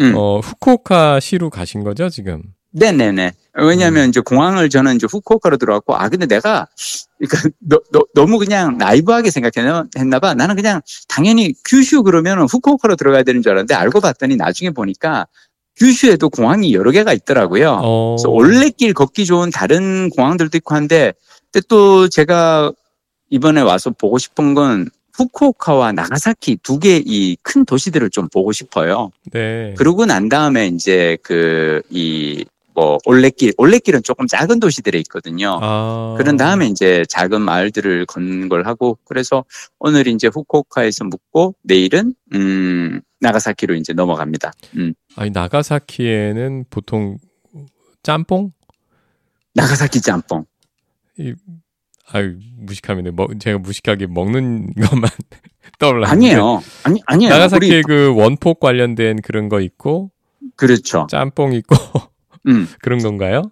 [0.00, 0.14] 음.
[0.14, 2.42] 어, 후쿠오카 시로 가신 거죠, 지금?
[2.70, 3.32] 네네네.
[3.58, 6.68] 왜냐하면 이제 공항을 저는 이제 후쿠오카로 들어왔고, 아, 근데 내가,
[7.18, 10.34] 그러니까 너, 너, 너무 그냥 나이브하게 생각했나 봐.
[10.34, 15.26] 나는 그냥 당연히 규슈 그러면 후쿠오카로 들어가야 되는 줄 알았는데, 알고 봤더니 나중에 보니까
[15.78, 17.80] 규슈에도 공항이 여러 개가 있더라고요.
[17.82, 18.16] 어.
[18.16, 21.12] 그래서 올레길 걷기 좋은 다른 공항들도 있고 한데,
[21.50, 22.72] 근데 또 제가
[23.30, 29.10] 이번에 와서 보고 싶은 건 후쿠오카와 나가사키 두 개 이 큰 도시들을 좀 보고 싶어요.
[29.32, 29.74] 네.
[29.78, 32.44] 그러고 난 다음에 이제 그 이
[32.76, 35.58] 뭐 올레길 올레길은 조금 작은 도시들에 있거든요.
[35.62, 36.14] 아.
[36.18, 39.46] 그런 다음에 이제 작은 마을들을 걷는 걸 하고 그래서
[39.78, 44.52] 오늘 이제 후쿠오카에서 묵고 내일은 음 나가사키로 이제 넘어갑니다.
[44.76, 44.92] 음.
[45.16, 47.16] 아니, 나가사키에는 보통
[48.02, 48.52] 짬뽕?
[49.54, 50.44] 나가사키 짬뽕.
[51.18, 51.34] 이,
[52.12, 53.10] 아유 무식함이네.
[53.12, 55.10] 뭐, 제가 무식하게 먹는 것만
[55.78, 56.10] 떠올라.
[56.10, 56.62] 아니에요.
[56.84, 57.32] 아니 아니에요.
[57.32, 60.10] 나가사키에 그 원폭 관련된 그런 거 있고.
[60.56, 61.06] 그렇죠.
[61.10, 61.74] 짬뽕 있고.
[62.46, 62.68] 음.
[62.82, 63.50] 그런 건가요?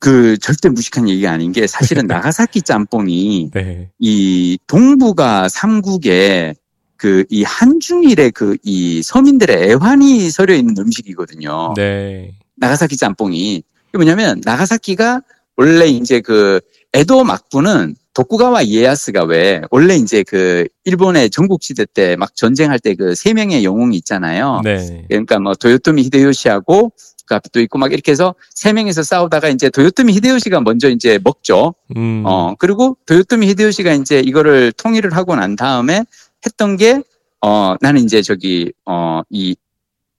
[0.00, 3.90] 그 절대 무식한 얘기가 아닌 게 사실은 나가사키 짬뽕이 네.
[3.98, 6.54] 이 동북아 삼국에
[6.96, 11.74] 그 이 한중일의 그 이 서민들의 애환이 서려 있는 음식이거든요.
[11.76, 12.34] 네.
[12.56, 15.20] 나가사키 짬뽕이 이게 뭐냐면 나가사키가
[15.56, 16.60] 원래 이제 그
[16.94, 22.94] 에도 막부는 도쿠가와 이에야스가 왜 원래 이제 그 일본의 전국 시대 때 막 전쟁할 때
[22.94, 24.62] 그 세 명의 영웅이 있잖아요.
[24.64, 25.04] 네.
[25.08, 26.92] 그러니까 뭐 도요토미 히데요시하고
[27.26, 31.18] 그 앞에 또 있고 막 이렇게 해서 세 명이서 싸우다가 이제 도요토미 히데요시가 먼저 이제
[31.22, 31.74] 먹죠.
[31.96, 32.22] 음.
[32.24, 36.02] 어 그리고 도요토미 히데요시가 이제 이거를 통일을 하고 난 다음에
[36.46, 37.02] 했던 게
[37.42, 39.56] 어 나는 이제 저기 어 이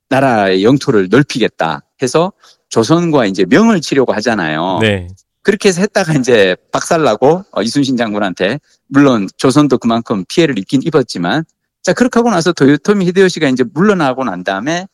[0.09, 2.31] 나라의 영토를 넓히겠다 해서
[2.69, 4.77] 조선과 이제 명을 치려고 하잖아요.
[4.81, 5.07] 네.
[5.47, 11.45] 그렇게 해서 했다가 이제 박살나고 어, 이순신 장군한테 물론 조선도 그만큼 피해를 입긴 입었지만
[11.81, 14.87] 자 그렇게 하고 나서 도요토미 히데요시가 이제 물러나고 난 다음에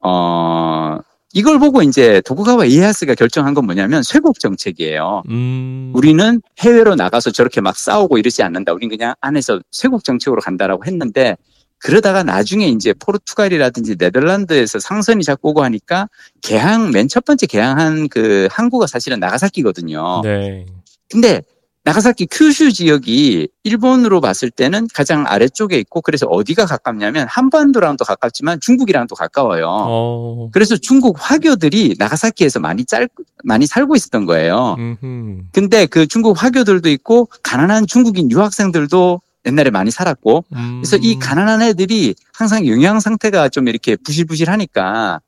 [0.00, 0.98] 어
[1.32, 5.22] 이걸 보고 이제 도쿠가와 이에야스가 결정한 건 뭐냐면 쇄국 정책이에요.
[5.28, 5.92] 음.
[5.94, 8.72] 우리는 해외로 나가서 저렇게 막 싸우고 이러지 않는다.
[8.72, 11.36] 우리는 그냥 안에서 쇄국 정책으로 간다라고 했는데
[11.82, 16.08] 그러다가 나중에 이제 포르투갈이라든지 네덜란드에서 상선이 자꾸 오고 하니까
[16.40, 20.22] 개항 맨 첫 번째 개항한 그 항구가 사실은 나가사키거든요.
[20.22, 20.64] 네.
[21.10, 21.42] 근데
[21.84, 29.16] 나가사키 큐슈 지역이 일본으로 봤을 때는 가장 아래쪽에 있고 그래서 어디가 가깝냐면 한반도랑도 가깝지만 중국이랑도
[29.16, 29.66] 가까워요.
[29.68, 30.48] 어.
[30.52, 33.08] 그래서 중국 화교들이 나가사키에서 많이 짤
[33.42, 34.76] 많이 살고 있었던 거예요.
[34.78, 35.42] 음흠.
[35.52, 40.44] 근데 그 중국 화교들도 있고 가난한 중국인 유학생들도 옛날에 많이 살았고
[40.80, 41.18] 그래서 이 음.
[41.18, 45.20] 가난한 애들이 항상 영양 상태가 좀 이렇게 부실부실하니까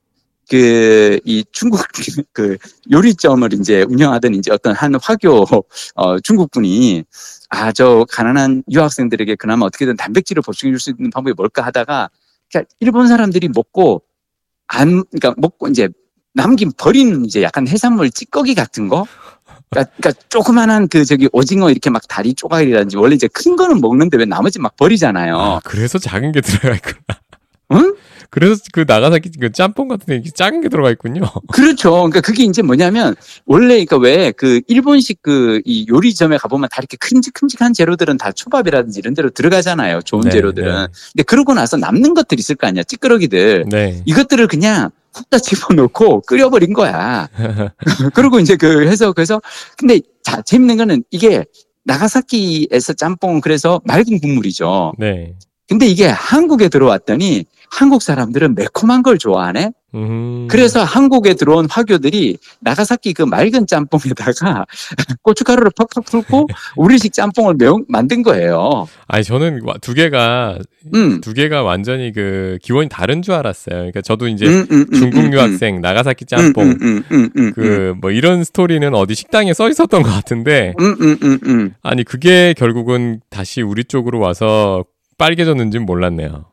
[0.50, 1.81] 그 이 중국
[2.33, 2.59] 그
[2.90, 5.46] 요리점을 이제 운영하던 이제 어떤 한 화교
[5.96, 7.05] 어 중국 분이
[7.48, 12.11] 아 저 가난한 유학생들에게 그나마 어떻게든 단백질을 보충해 줄 수 있는 방법이 뭘까 하다가
[12.50, 14.03] 그러니까 일본 사람들이 먹고
[14.68, 15.88] 안 그러니까 먹고 이제
[16.35, 19.07] 남긴 버린 이제 약간 해산물 찌꺼기 같은 거
[19.74, 24.16] 그러니까, 그러니까 조그만한 그 저기 오징어 이렇게 막 다리 조각이라든지 원래 이제 큰 거는 먹는데
[24.16, 25.38] 왜 나머지 막 버리잖아요.
[25.38, 26.96] 아, 그래서 작은 게 들어가 있구나.
[27.72, 27.94] 응?
[28.30, 31.22] 그래서 그 나가사키 그 짬뽕 같은 데 이렇게 작은 게 들어가 있군요.
[31.52, 31.92] 그렇죠.
[31.92, 33.14] 그러니까 그게 이제 뭐냐면
[33.46, 38.98] 원래 그러니까 왜 그 일본식 그 이 요리점에 가보면 다 이렇게 큼직큼직한 재료들은 다 초밥이라든지
[38.98, 40.02] 이런 데로 들어가잖아요.
[40.02, 40.68] 좋은 네, 재료들은.
[40.68, 40.87] 네.
[41.12, 42.82] 근데 그러고 나서 남는 것들 있을 거 아니야.
[42.82, 43.66] 찌끄러기들.
[43.70, 44.02] 네.
[44.04, 47.29] 이것들을 그냥 훅 다 집어넣고 끓여버린 거야.
[48.14, 49.40] 그리고 이제 그 해서 그래서
[49.79, 51.44] 근데 자 재밌는 거는 이게
[51.85, 54.92] 나가사키에서 짬뽕은 그래서 맑은 국물이죠.
[54.98, 55.35] 네.
[55.68, 59.72] 근데 이게 한국에 들어왔더니 한국 사람들은 매콤한 걸 좋아하네.
[59.94, 60.48] 음.
[60.50, 64.66] 그래서 한국에 들어온 화교들이 나가사키 그 맑은 짬뽕에다가
[65.22, 68.88] 고춧가루를 팍팍 풀고 우리식 짬뽕을 매운 만든 거예요.
[69.07, 70.59] 아니 저는 와- 두 개가
[70.94, 71.20] 음.
[71.20, 73.76] 두 개가 완전히 그 기원이 다른 줄 알았어요.
[73.76, 76.78] 그러니까 저도 이제 음, 음, 음, 중국 음, 유학생 나가사키 음, 짬뽕
[77.54, 80.74] 그 뭐 이런 스토리는 어디 식당에 써 있었던 것 같은데.
[81.83, 84.85] 아니 그게 결국은 다시 우리 쪽으로 와서
[85.18, 86.46] 빨개졌는지는 몰랐네요.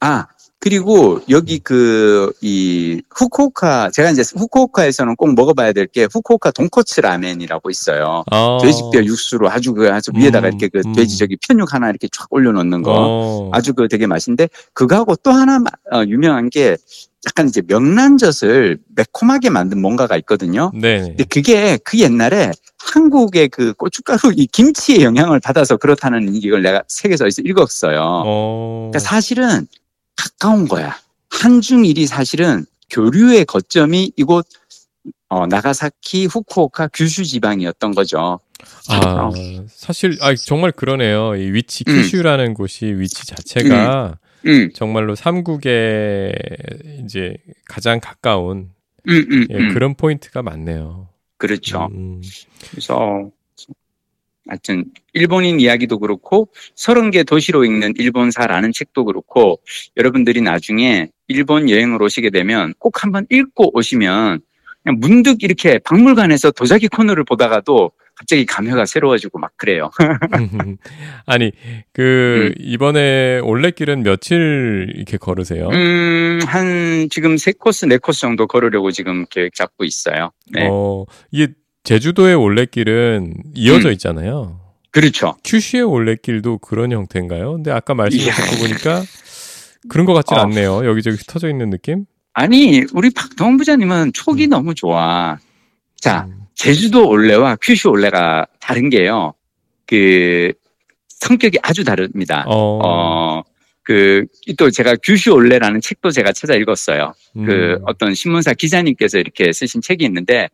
[0.00, 0.26] 아,
[0.72, 7.68] 그리고 여기 그, 이, 후쿠오카, 제가 이제 후쿠오카에서는 꼭 먹어봐야 될 게 후쿠오카 돈코츠 라멘이라고
[7.68, 8.22] 있어요.
[8.30, 8.58] 어.
[8.62, 10.92] 돼지뼈 육수로 아주 그, 아주 위에다가 음, 이렇게 그 음.
[10.92, 12.92] 돼지 저기 편육 하나 이렇게 쫙 올려놓는 거.
[12.96, 13.50] 어.
[13.52, 16.76] 아주 그 되게 맛있는데, 그거하고 또 하나 마- 어, 유명한 게
[17.26, 20.70] 약간 이제 명란젓을 매콤하게 만든 뭔가가 있거든요.
[20.74, 21.00] 네.
[21.00, 27.26] 근데 그게 그 옛날에 한국의 그 고춧가루 이 김치의 영향을 받아서 그렇다는 이걸 내가 책에서
[27.44, 28.00] 읽었어요.
[28.26, 28.90] 어.
[28.92, 29.66] 그러니까 사실은
[30.16, 30.96] 가까운 거야.
[31.30, 34.46] 한중일이 사실은 교류의 거점이 이곳
[35.28, 38.38] 어, 나가사키, 후쿠오카, 규슈 지방이었던 거죠.
[38.88, 39.30] 아,
[39.68, 41.34] 사실 아 정말 그러네요.
[41.36, 41.94] 이 위치 음.
[41.94, 46.32] 큐슈라는 곳이 위치 자체가 음, 정말로 삼국에
[47.04, 48.70] 이제 가장 가까운
[49.08, 49.74] 음, 음, 예, 음.
[49.74, 51.08] 그런 포인트가 많네요.
[51.38, 51.88] 그렇죠.
[51.92, 52.20] 음,
[52.70, 53.30] 그래서
[54.48, 59.60] 하여튼 일본인 이야기도 그렇고 서른 개 도시로 읽는 일본사라는 책도 그렇고
[59.96, 64.40] 여러분들이 나중에 일본 여행을 오시게 되면 꼭 한번 읽고 오시면
[64.82, 69.90] 그냥 문득 이렇게 박물관에서 도자기 코너를 보다가도 갑자기 감회가 새로워지고 막 그래요.
[71.26, 71.52] 아니
[71.92, 75.68] 그 이번에 올레길은 며칠 이렇게 걸으세요?
[75.70, 80.30] 음, 한 지금 세 코스, 네 코스 정도 걸으려고 지금 계획 잡고 있어요.
[80.50, 80.68] 네.
[80.70, 81.52] 어 이게
[81.84, 83.92] 제주도의 올레길은 이어져 음.
[83.92, 84.60] 있잖아요.
[84.90, 85.36] 그렇죠.
[85.44, 87.52] 큐슈의 올레길도 그런 형태인가요?
[87.52, 88.18] 근데 아까 말씀.
[88.18, 89.02] 듣고 보니까
[89.88, 90.42] 그런 것 같진 어.
[90.42, 90.86] 않네요.
[90.86, 92.04] 여기저기 흩어져 있는 느낌?
[92.34, 95.38] 아니, 우리 박동원 부장님은 촉이 너무 좋아.
[95.96, 96.42] 자, 음.
[96.54, 99.34] 제주도 올레와 큐슈 올레가 다른 게요.
[99.86, 100.52] 그
[101.08, 102.44] 성격이 아주 다릅니다.
[102.46, 103.42] 어, 어,
[103.82, 107.14] 그, 또 제가 규슈 올레라는 책도 제가 찾아 읽었어요.
[107.36, 107.44] 음.
[107.46, 110.48] 그 어떤 신문사 기자님께서 이렇게 쓰신 책이 있는데,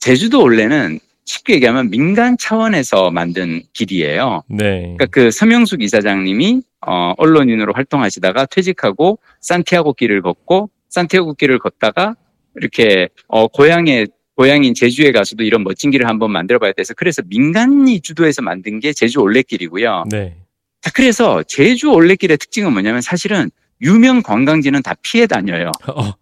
[0.00, 4.42] 제주도 올레는 쉽게 얘기하면 민간 차원에서 만든 길이에요.
[4.48, 4.80] 네.
[4.96, 12.16] 그러니까 그 서명숙 이사장님이 어, 언론인으로 활동하시다가 퇴직하고 산티아고 길을 걷고 산티아고 길을 걷다가
[12.56, 18.40] 이렇게 어, 고향에 고향인 제주에 가서도 이런 멋진 길을 한번 만들어봐야 돼서 그래서 민간이 주도해서
[18.40, 20.04] 만든 게 제주 올레길이고요.
[20.10, 20.34] 네.
[20.80, 23.50] 자, 그래서 제주 올레길의 특징은 뭐냐면 사실은
[23.82, 25.70] 유명 관광지는 다 피해 다녀요.
[25.88, 26.12] 어.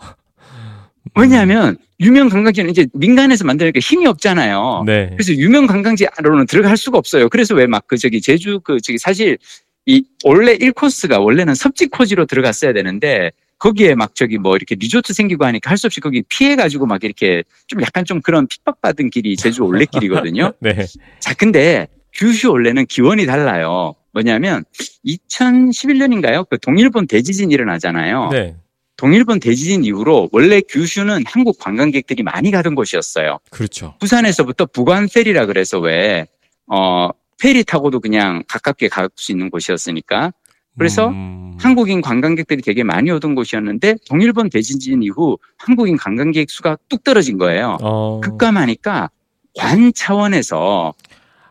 [1.16, 4.84] 왜냐하면 유명 관광지는 이제 민간에서 만드니까 힘이 없잖아요.
[4.86, 5.08] 네.
[5.12, 7.28] 그래서 유명 관광지 안으로는 들어갈 수가 없어요.
[7.28, 9.38] 그래서 왜 막 그 저기 제주 그 저기 사실
[9.86, 15.44] 이 원래 1코스가 원래는 섭지 코지로 들어갔어야 되는데 거기에 막 저기 뭐 이렇게 리조트 생기고
[15.44, 19.34] 하니까 할 수 없이 거기 피해 가지고 막 이렇게 좀 약간 좀 그런 핍박받은 길이
[19.36, 20.52] 제주 올레길이거든요.
[20.60, 20.86] 네.
[21.18, 23.94] 자, 근데 규슈 올레는 기원이 달라요.
[24.12, 24.64] 뭐냐면
[25.06, 26.48] 2011년인가요?
[26.48, 28.28] 그 동일본 대지진 일어나잖아요.
[28.32, 28.56] 네.
[28.98, 33.38] 동일본 대지진 이후로 원래 규슈는 한국 관광객들이 많이 가던 곳이었어요.
[33.50, 33.94] 그렇죠.
[34.00, 36.26] 부산에서부터 부관 페리라 그래서 왜,
[36.66, 37.08] 어,
[37.40, 40.32] 페리 타고도 그냥 가깝게 갈 수 있는 곳이었으니까.
[40.76, 41.56] 그래서 음.
[41.60, 47.78] 한국인 관광객들이 되게 많이 오던 곳이었는데 동일본 대지진 이후 한국인 관광객 수가 뚝 떨어진 거예요.
[47.80, 48.20] 어.
[48.22, 49.10] 급감하니까
[49.56, 50.94] 관 차원에서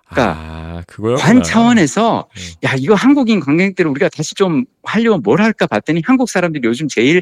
[0.09, 0.83] 그러니까 아?
[1.17, 2.41] 관 차원에서 음.
[2.63, 7.21] 야 이거 한국인 관광객들을 우리가 다시 좀 하려면 뭘 할까 봤더니 한국 사람들이 요즘 제일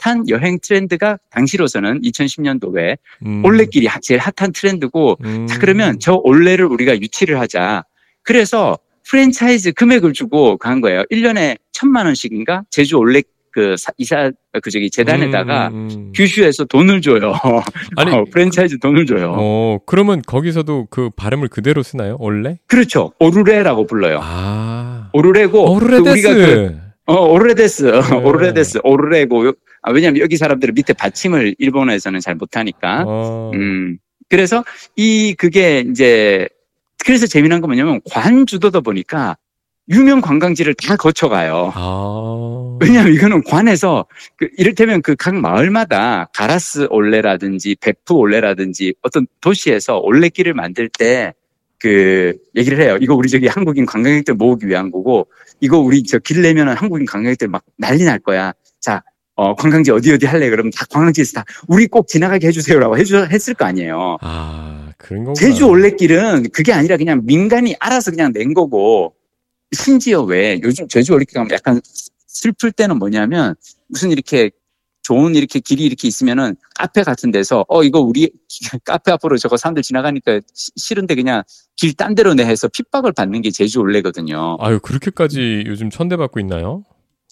[0.00, 3.44] 핫한 여행 트렌드가 당시로서는 2010년도에 음.
[3.44, 5.46] 올레길이 제일 핫한 트렌드고 음.
[5.46, 7.84] 자 그러면 저 올레를 우리가 유치를 하자.
[8.22, 11.04] 그래서 프랜차이즈 금액을 주고 간 거예요.
[11.10, 13.22] 1년에 천만 원씩인가 제주 올레
[13.56, 14.30] 그 사- 이사
[14.62, 16.12] 그 저기 재단에다가 음, 음.
[16.14, 17.32] 규슈에서 돈을 줘요.
[17.96, 19.34] 아니, 어, 프랜차이즈 돈을 줘요.
[19.38, 22.18] 어, 그러면 거기서도 그 발음을 그대로 쓰나요?
[22.20, 22.58] 원래?
[22.66, 23.12] 그렇죠.
[23.18, 24.20] オルレ라고 불러요.
[24.22, 25.08] 아.
[25.14, 26.22] 오르레고 오르레데스.
[26.22, 28.14] 그 우리가 그 어, 오르레데스, 네.
[28.22, 29.52] 오르레데스, 오르레고.
[29.80, 33.04] 아, 왜냐면 여기 사람들은 밑에 받침을 일본어에서는 잘 못하니까.
[33.06, 33.52] 어.
[33.54, 33.96] 음.
[34.28, 34.64] 그래서
[34.96, 36.46] 이, 그게 이제,
[37.06, 39.38] 그래서 재미난 건 뭐냐면 관주도다 보니까
[39.88, 41.72] 유명 관광지를 다 거쳐가요.
[41.74, 42.78] 아.
[42.80, 50.54] 왜냐하면 이거는 관에서 그 이를테면 그 각 마을마다 가라스 올레라든지 베프 올레라든지 어떤 도시에서 올레길을
[50.54, 51.32] 만들 때
[51.78, 52.96] 그 얘기를 해요.
[53.02, 55.26] 이거 우리 저기 한국인 관광객들 모으기 위한 거고
[55.60, 58.54] 이거 우리 저 길 내면은 한국인 관광객들 막 난리 날 거야.
[58.80, 59.02] 자,
[59.34, 60.48] 어, 관광지 어디 어디 할래?
[60.48, 64.16] 그러면 다 관광지에서 다 우리 꼭 지나가게 해주세요라고 해주 했을 거 아니에요.
[64.22, 65.34] 아, 그런 거구나.
[65.34, 69.12] 제주 올레길은 그게 아니라 그냥 민간이 알아서 그냥 낸 거고
[69.76, 71.80] 심지어 왜 요즘 제주 올레길 가면 약간
[72.26, 73.54] 슬플 때는 뭐냐면
[73.88, 74.50] 무슨 이렇게
[75.02, 78.30] 좋은 이렇게 길이 이렇게 있으면은 카페 같은 데서 어 이거 우리
[78.84, 81.42] 카페 앞으로 저거 사람들 지나가니까 시- 싫은데 그냥
[81.76, 84.56] 길 딴 데로 내 해서 핍박을 받는 게 제주 올레거든요.
[84.60, 86.82] 아유, 그렇게까지 요즘 천대받고 있나요?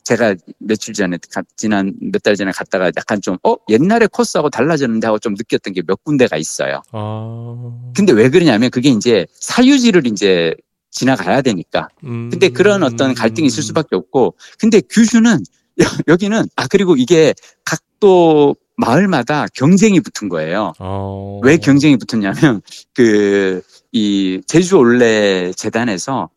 [0.05, 5.07] 제가 며칠 전에 가- 지난 몇 달 전에 갔다가 약간 좀 어 옛날에 코스하고 달라졌는데
[5.09, 6.81] 하고 좀 느꼈던 게 몇 군데가 있어요.
[6.93, 7.91] 아.
[7.97, 10.55] 근데 왜 그러냐면 그게 이제 사유지를 이제
[10.99, 11.89] 지나가야 되니까.
[12.05, 12.31] 음.
[12.31, 14.37] 근데 그런 어떤 갈등이 있을 수밖에 없고.
[14.59, 15.41] 근데 규슈는
[15.81, 20.73] 여- 여기는 아 그리고 이게 각도 마을마다 경쟁이 붙은 거예요.
[20.79, 21.41] 어.
[21.43, 22.63] 왜 경쟁이 붙었냐면
[22.95, 23.61] 그
[23.97, 26.29] 이 제주 올레 재단에서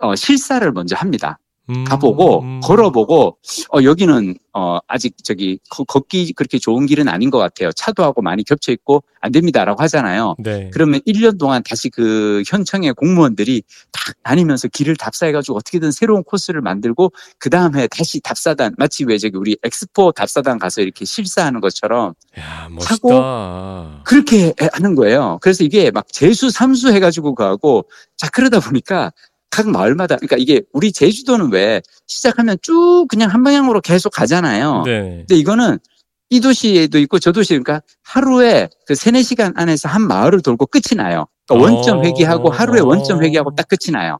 [0.00, 1.38] 어 실사를 먼저 합니다.
[1.70, 2.60] 음, 가보고 음.
[2.62, 3.38] 걸어보고
[3.74, 7.70] 어 여기는 어 아직 저기 거- 걷기 그렇게 좋은 길은 아닌 것 같아요.
[7.72, 10.34] 차도 하고 많이 겹쳐 있고 안 됩니다라고 하잖아요.
[10.38, 10.70] 네.
[10.72, 16.60] 그러면 1년 동안 다시 그 현청의 공무원들이 다 다니면서 길을 답사해 가지고 어떻게든 새로운 코스를
[16.62, 22.14] 만들고 그 다음에 다시 답사단 마치 왜 저기 우리 엑스포 답사단 가서 이렇게 실사하는 것처럼
[22.38, 23.08] 야, 하고.
[24.04, 25.38] 그렇게 해- 하는 거예요.
[25.42, 27.84] 그래서 이게 막 제수 삼수 해 가지고 가고
[28.16, 29.12] 자 그러다 보니까
[29.50, 34.82] 각 마을마다 그러니까 이게 우리 제주도는 왜 시작하면 쭉 그냥 한 방향으로 계속 가잖아요.
[34.86, 35.24] 네.
[35.26, 35.78] 근데 이거는
[36.30, 40.96] 이 도시에도 있고 저 도시 그러니까 하루에 그 세네 시간 안에서 한 마을을 돌고 끝이
[40.96, 41.26] 나요.
[41.46, 41.74] 그러니까 어.
[41.74, 44.18] 원점 회귀하고 하루에 원점 회귀하고 딱 끝이 나요.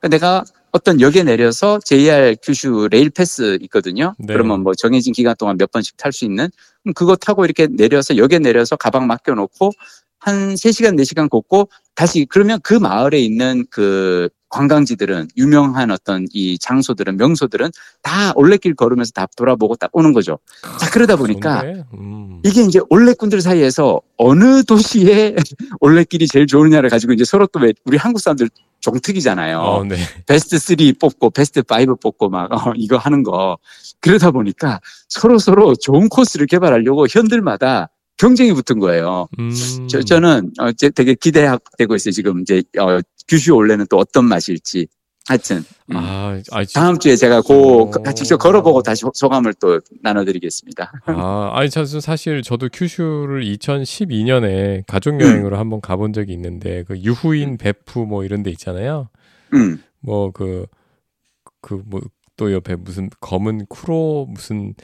[0.00, 4.14] 그러니까 내가 어떤 역에 내려서 JR 규슈 rail pass 있거든요.
[4.18, 4.32] 네.
[4.32, 6.48] 그러면 뭐 정해진 기간 동안 몇 번씩 탈 수 있는
[6.94, 9.70] 그거 타고 이렇게 내려서 역에 내려서 가방 맡겨 놓고
[10.18, 17.70] 한 세시간네시간 걷고 다시 그러면 그 마을에 있는 그 관광지들은 유명한 어떤 이 장소들은 명소들은
[18.02, 20.38] 다 올레길 걸으면서 다 돌아보고 딱 오는 거죠.
[20.78, 21.84] 자 그러다 보니까 좋은데?
[21.94, 22.40] 음.
[22.44, 25.34] 이게 이제 올레꾼들 사이에서 어느 도시에
[25.80, 28.48] 올레길이 제일 좋으냐를 가지고 이제 서로 또왜 우리 한국 사람들
[28.80, 29.58] 종특이잖아요.
[29.58, 29.96] 어, 네.
[30.26, 33.58] 베스트 3 뽑고 베스트 5 뽑고 막 어, 이거 하는 거
[34.00, 39.26] 그러다 보니까 서로 서로 좋은 코스를 개발하려고 현들마다 경쟁이 붙은 거예요.
[39.40, 39.50] 음.
[39.90, 42.12] 저, 저는 어, 제- 되게 기대되고 있어요.
[42.12, 44.86] 지금 이제 어, 규슈 올레는 또 어떤 맛일지.
[45.26, 45.96] 하여튼 음.
[45.96, 47.90] 아, 아, 지- 다음 주에 제가 오.
[47.90, 50.92] 그 직접 걸어보고 다시 소감을 또 나눠드리겠습니다.
[51.06, 57.56] 아, 아니, 저 사실 저도 큐슈를 2012년에 가족 여행으로 한번 가본 적이 있는데, 그 유후인
[57.56, 59.08] 베프 뭐 이런 데 있잖아요.
[59.54, 60.66] 음, 뭐 그,
[61.62, 62.00] 그 뭐
[62.36, 64.74] 또 옆에 무슨 검은 쿠로 무슨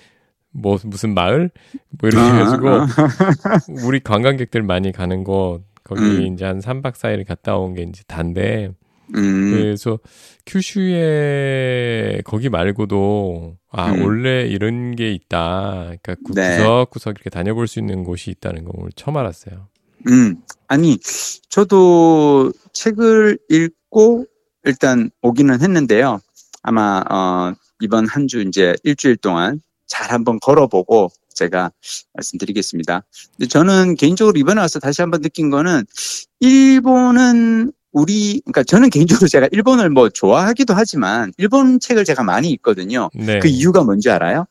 [0.52, 1.50] 뭐 무슨 마을
[1.98, 2.86] 뭐 이렇게 아, 해가지고 아.
[3.84, 6.32] 우리 관광객들 많이 가는 곳 거기 음.
[6.32, 8.70] 이제 한 3박 4일 갔다 온 게 이제 단데
[9.16, 9.98] 음, 그래서
[10.46, 14.02] 큐슈에 거기 말고도 아 음.
[14.02, 15.92] 원래 이런 게 있다.
[16.02, 16.56] 그러니까 구- 네.
[16.56, 19.68] 구석구석 이렇게 다녀볼 수 있는 곳이 있다는 거 오늘 처음 알았어요.
[20.08, 20.36] 음.
[20.68, 20.98] 아니,
[21.48, 24.26] 저도 책을 읽고
[24.64, 26.20] 일단 오기는 했는데요.
[26.62, 31.08] 아마, 어, 이번 한 주 이제 일주일 동안 잘 한번 걸어보고
[31.40, 31.72] 제가
[32.14, 33.02] 말씀드리겠습니다.
[33.36, 35.84] 근데 저는 개인적으로 이번에 와서 다시 한번 느낀 거는
[36.40, 43.10] 일본은 우리, 그러니까 저는 개인적으로 제가 일본을 뭐 좋아하기도 하지만 일본 책을 제가 많이 읽거든요.
[43.14, 43.40] 네.
[43.40, 44.46] 그 이유가 뭔지 알아요?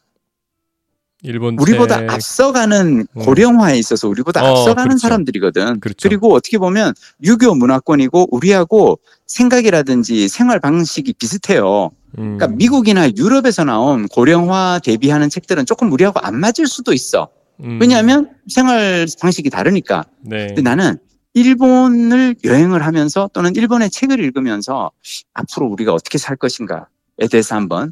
[1.21, 2.09] 일본 우리보다 책.
[2.11, 3.21] 앞서가는 음.
[3.21, 4.97] 고령화에 있어서 우리보다 어, 앞서가는 그렇죠.
[4.99, 5.79] 사람들이거든.
[5.81, 6.07] 그렇죠.
[6.07, 11.91] 리고 어떻게 보면 유교 문화권이고 우리하고 생각이라든지 생활 방식이 비슷해요.
[12.17, 12.37] 음.
[12.37, 17.29] 그러니까 미국이나 유럽에서 나온 고령화 대비하는 책들은 조금 우리하고 안 맞을 수도 있어.
[17.61, 17.79] 음.
[17.79, 20.05] 왜냐하면 생활 방식이 다르니까.
[20.21, 20.47] 네.
[20.47, 20.97] 근데 나는
[21.33, 24.91] 일본을 여행을 하면서 또는 일본의 책을 읽으면서
[25.33, 27.91] 앞으로 우리가 어떻게 살 것인가에 대해서 한번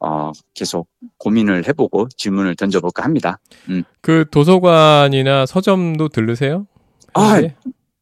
[0.00, 0.88] 어, 계속
[1.18, 3.38] 고민을 해보고 질문을 던져볼까 합니다.
[4.00, 6.66] 그 도서관이나 서점도 들르세요?
[7.14, 7.40] 아?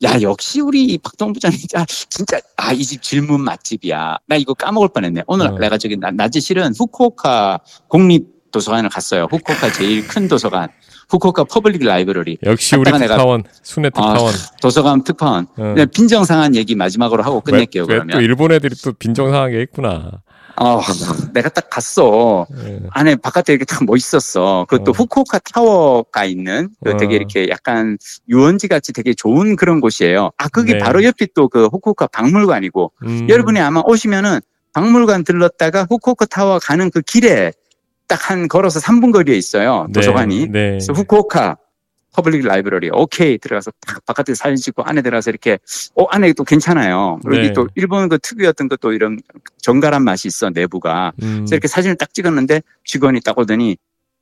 [0.04, 4.18] 야 역시 우리 박동 부장님 아, 진짜 아 이 집 질문 맛집이야.
[4.26, 5.22] 나 이거 까먹을 뻔했네.
[5.26, 5.58] 오늘 어.
[5.58, 9.26] 내가 저기 나- 낮에 실은 후쿠오카 국립 도서관을 갔어요.
[9.30, 10.68] 후쿠오카 제일 큰 도서관.
[11.08, 14.32] 후쿠오카 Public Library 역시 우리 특파원, 순회 아, 특파원.
[14.62, 15.46] 도서관 특파원.
[15.56, 15.74] 어.
[15.92, 17.82] 빈정상한 얘기 마지막으로 하고 끝낼게요.
[17.82, 18.08] 왜, 그러면.
[18.16, 20.22] 왜또 일본 애들이 또 빈정상하게 했구나.
[20.56, 20.80] 어,
[21.32, 22.46] 내가 딱 갔어.
[22.64, 22.80] 예.
[22.90, 24.66] 안에 바깥에 이렇게 딱 멋있었어.
[24.68, 24.94] 그것도 어.
[24.94, 26.96] 후쿠오카 타워가 있는 그 어.
[26.96, 30.30] 되게 이렇게 약간 유원지 같이 되게 좋은 그런 곳이에요.
[30.36, 30.78] 아, 거기 네.
[30.78, 33.26] 바로 옆이 또 그 후쿠오카 박물관이고 음.
[33.28, 34.40] 여러분이 아마 오시면은
[34.72, 37.52] 박물관 들렀다가 후쿠오카 타워 가는 그 길에
[38.08, 39.86] 딱 한 걸어서 3분 거리에 있어요.
[39.88, 40.46] 네, 도서관이.
[40.48, 40.70] 네.
[40.70, 41.56] 그래서 후쿠오카
[42.14, 45.58] Public Library 오케이 들어가서 딱 바깥에 사진 찍고 안에 들어가서 이렇게
[45.96, 47.18] 어 안에 또 괜찮아요.
[47.26, 47.52] 여기 네.
[47.52, 49.18] 또 일본 그 특유였던 것도 이런
[49.58, 51.12] 정갈한 맛이 있어 내부가.
[51.22, 51.38] 음.
[51.38, 53.76] 그래서 이렇게 사진을 딱 찍었는데 직원이 딱 오더니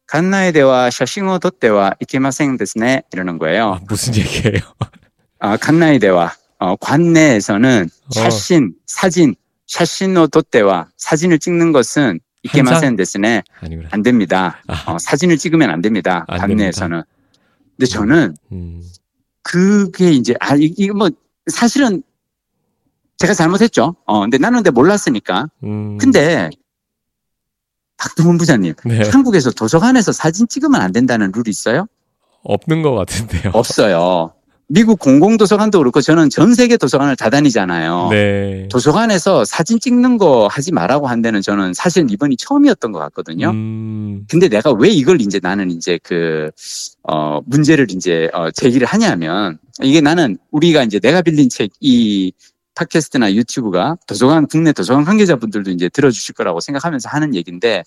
[0.06, 3.74] 간나에 대와 샤싱어 덧대와 이케마생 데스네 이러는 거예요.
[3.74, 4.58] 아, 무슨 얘기예요?
[5.38, 8.10] 아, 간나에 대와 어, 관내에서는 어.
[8.10, 9.34] 샤신 사진
[9.66, 13.42] 샤신어 덧대와 사진을 찍는 것은 이케마생 데스네.
[13.90, 14.60] 안 됩니다.
[14.66, 16.24] 아, 어, 사진을 찍으면 안 됩니다.
[16.28, 17.02] 안 관내에서는.
[17.82, 18.80] 근데 저는 음.
[19.42, 21.10] 그게 이제 아 이- 이거 뭐
[21.50, 22.04] 사실은
[23.16, 23.96] 제가 잘못했죠.
[24.06, 25.48] 어 근데 나는 근데 몰랐으니까.
[25.64, 25.98] 음.
[25.98, 26.48] 근데
[27.96, 29.08] 박동훈 부장님 네.
[29.10, 31.86] 한국에서 도서관에서 사진 찍으면 안 된다는 룰이 있어요?
[32.44, 33.50] 없는 것 같은데요.
[33.52, 34.32] 없어요.
[34.68, 38.08] 미국 공공 도서관도 그렇고 저는 전 세계 도서관을 다 다니잖아요.
[38.10, 38.68] 네.
[38.70, 43.50] 도서관에서 사진 찍는 거 하지 말라고 한 데는 저는 사실 이번이 처음이었던 것 같거든요.
[43.50, 44.24] 음.
[44.30, 46.50] 근데 내가 왜 이걸 이제 나는 이제 그,
[47.02, 52.32] 어, 문제를 이제, 어, 제기를 하냐면, 이게 나는 우리가 이제 내가 빌린 책, 이
[52.74, 57.82] 팟캐스트나 유튜브가 도서관, 국내 도서관 관계자분들도 이제 들어주실 거라고 생각하면서 하는 얘기인데,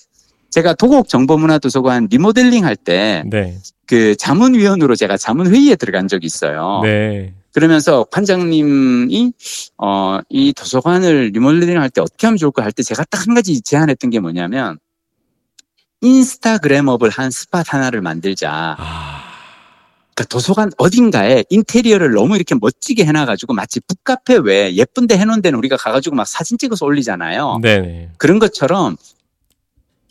[0.55, 3.57] 제가 도곡 정보문화도서관 리모델링 할때 네.
[3.85, 6.79] 그 자문위원으로 제가 자문회의에 들어간 적이 있어요.
[6.81, 7.33] 네.
[7.51, 9.33] 그러면서 관장님이
[9.77, 13.61] 어, 이 도서관을 리모델링 할 때 어떻게 하면 좋을까 할 때 제가 딱 한 가지
[13.61, 14.79] 제안했던 게 뭐냐면
[15.99, 18.77] 인스타그램업을 한 스팟 하나를 만들자.
[18.79, 19.23] 아.
[20.13, 25.75] 그러니까 도서관 어딘가에 인테리어를 너무 이렇게 멋지게 해놔가지고 마치 북카페 왜 예쁜데 해놓은 데는 우리가
[25.75, 27.59] 가가지고 막 사진 찍어서 올리잖아요.
[27.61, 28.11] 네네.
[28.17, 28.95] 그런 것처럼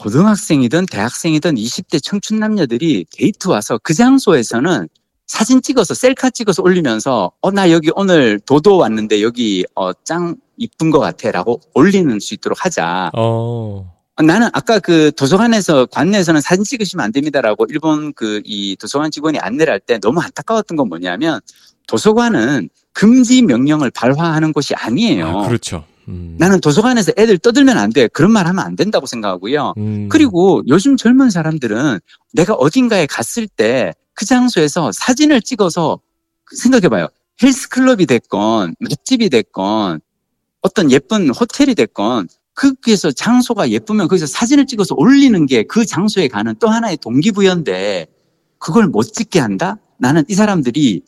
[0.09, 4.87] 고등학생이든 대학생이든 20대 청춘 남녀들이 데이트 와서 그 장소에서는
[5.27, 10.99] 사진 찍어서 셀카 찍어서 올리면서 어 나 여기 오늘 도도 왔는데 여기 어짱 이쁜 것
[11.01, 13.13] 같아라고 올리는 수 있도록 하자.
[13.17, 13.91] 어.
[14.17, 19.39] 어, 나는 아까 그 도서관에서 관내에서는 사진 찍으시면 안 됩니다라고 일본 그 이 도서관 직원이
[19.39, 21.41] 안내를 할 때 너무 안타까웠던 건 뭐냐면
[21.89, 25.27] 도서관은 금지 명령을 발화하는 곳이 아니에요.
[25.29, 25.87] 아, 그렇죠.
[26.09, 26.37] 음.
[26.39, 28.09] 나는 도서관에서 애들 떠들면 안 돼.
[28.09, 29.75] 그런 말 하면 안 된다고 생각하고요.
[29.79, 30.09] 음.
[30.09, 31.99] 그리고 요즘 젊은 사람들은
[32.33, 36.01] 내가 어딘가에 갔을 때 그 장소에서 사진을 찍어서
[36.57, 37.09] 생각해봐요.
[37.43, 40.01] 헬스클럽이 됐건, 맛집이 됐건,
[40.63, 46.55] 어떤 예쁜 호텔이 됐건, 거기에서 장소가 예쁘면 거기서 사진을 찍어서 올리는 게 그 장소에 가는
[46.61, 48.07] 또 하나의 동기부여인데,
[48.59, 49.77] 그걸 못 찍게 한다?
[49.99, 51.03] 나는 이 사람들이,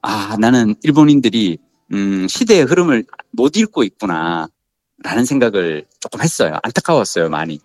[0.00, 1.58] 아, 나는 일본인들이,
[1.92, 4.48] 음, 시대의 흐름을 못 읽고 있구나.
[5.04, 6.58] 라는 생각을 조금 했어요.
[6.62, 7.58] 안타까웠어요, 많이.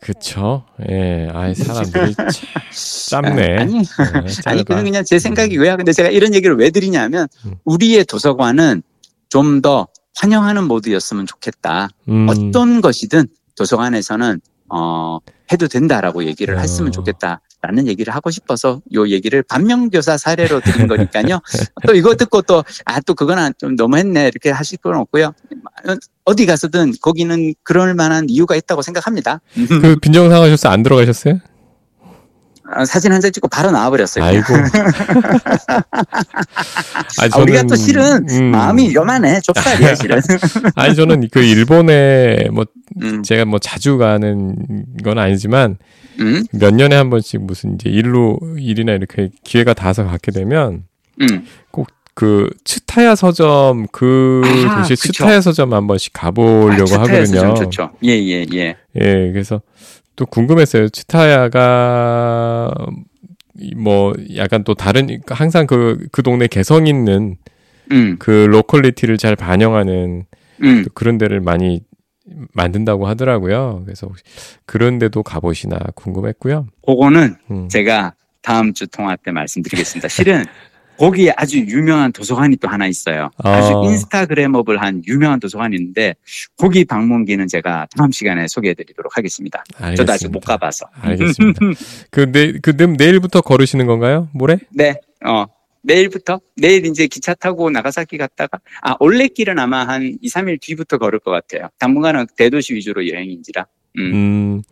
[0.00, 0.64] 그쵸.
[0.90, 3.56] 예, 아이, 사람들이 참 짧네.
[3.56, 3.82] 아니, 예,
[4.44, 4.64] 아니.
[4.64, 5.78] 그건 그냥 제 생각이고요.
[5.78, 7.54] 근데 제가 이런 얘기를 왜 드리냐면, 음.
[7.64, 8.82] 우리의 도서관은
[9.30, 11.88] 좀 더 환영하는 모드였으면 좋겠다.
[12.08, 13.26] 음, 어떤 것이든
[13.56, 15.18] 도서관에서는, 어,
[15.52, 16.60] 해도 된다라고 얘기를 어.
[16.60, 17.40] 했으면 좋겠다.
[17.66, 21.40] 라는 얘기를 하고 싶어서 요 얘기를 반면교사 사례로 드린 거니까요.
[21.86, 24.28] 또 이거 듣고 또, 아, 또 그거는 좀 너무했네.
[24.28, 25.32] 이렇게 하실 건 없고요.
[26.26, 29.40] 어디 가서든 거기는 그럴 만한 이유가 있다고 생각합니다.
[29.80, 31.38] 그 빈정상 하셔서 안 들어가셨어요?
[32.66, 34.24] 아, 사진 한 장 찍고 바로 나와버렸어요.
[34.24, 34.54] 아이고.
[37.20, 39.40] 아니, 아, 우리가 저는, 또 실은 음, 마음이 요만해.
[39.40, 40.20] 좁쌀이야, 실은.
[40.74, 42.64] 아니, 저는 그 일본에 뭐,
[43.02, 44.54] 음, 제가 뭐 자주 가는
[45.02, 45.76] 건 아니지만
[46.20, 50.84] 음, 몇 년에 한 번씩 무슨 이제 일로, 일이나 이렇게 기회가 닿아서 갖게 되면
[51.20, 51.46] 음.
[52.16, 54.94] 그 츠타야 서점 그 아, 도시.
[54.94, 57.40] 츠타야 서점 한 번 씩 가보려고 아, 하거든요.
[57.40, 57.90] 좀 좋죠.
[58.04, 58.76] 예, 예, 예.
[59.00, 59.60] 예, 그래서
[60.14, 60.90] 또 궁금했어요.
[60.90, 62.70] 츠타야가
[63.58, 67.36] 이뭐 약간 또 다른 항상 그그 동네 개성 있는
[67.90, 70.24] 음, 그 locality를 잘 반영하는
[70.62, 70.82] 음.
[70.84, 71.80] 또 그런 데를 많이
[72.52, 73.82] 만든다고 하더라고요.
[73.84, 74.22] 그래서 혹시
[74.66, 76.66] 그런 데도 가보시나 궁금했고요.
[76.86, 77.68] 그거는 음.
[77.68, 80.08] 제가 다음 주 통화 때 말씀드리겠습니다.
[80.08, 80.44] 실은
[80.96, 83.28] 거기에 아주 유명한 도서관이 또 하나 있어요.
[83.38, 83.82] 아주 아.
[83.84, 86.14] instagrammable한 유명한 도서관이 있는데
[86.56, 89.64] 거기 방문기는 제가 다음 시간에 소개해드리도록 하겠습니다.
[89.96, 90.46] 저도 아직 못 알겠습니다.
[90.52, 90.86] 가봐서.
[91.00, 91.60] 알겠습니다.
[92.10, 94.28] 그, 내, 그, 내- 내일부터 걸으시는 건가요?
[94.34, 94.58] 모레?
[94.72, 94.94] 네,
[95.26, 95.46] 어,
[95.84, 96.40] 내일부터?
[96.56, 101.30] 내일 이제 기차 타고 나가사키 갔다가, 아, 올레길은 아마 한 2, 3일 뒤부터 걸을 것
[101.30, 101.68] 같아요.
[101.78, 103.66] 당분간은 대도시 위주로 여행인지라.
[103.98, 104.62] 음, 음,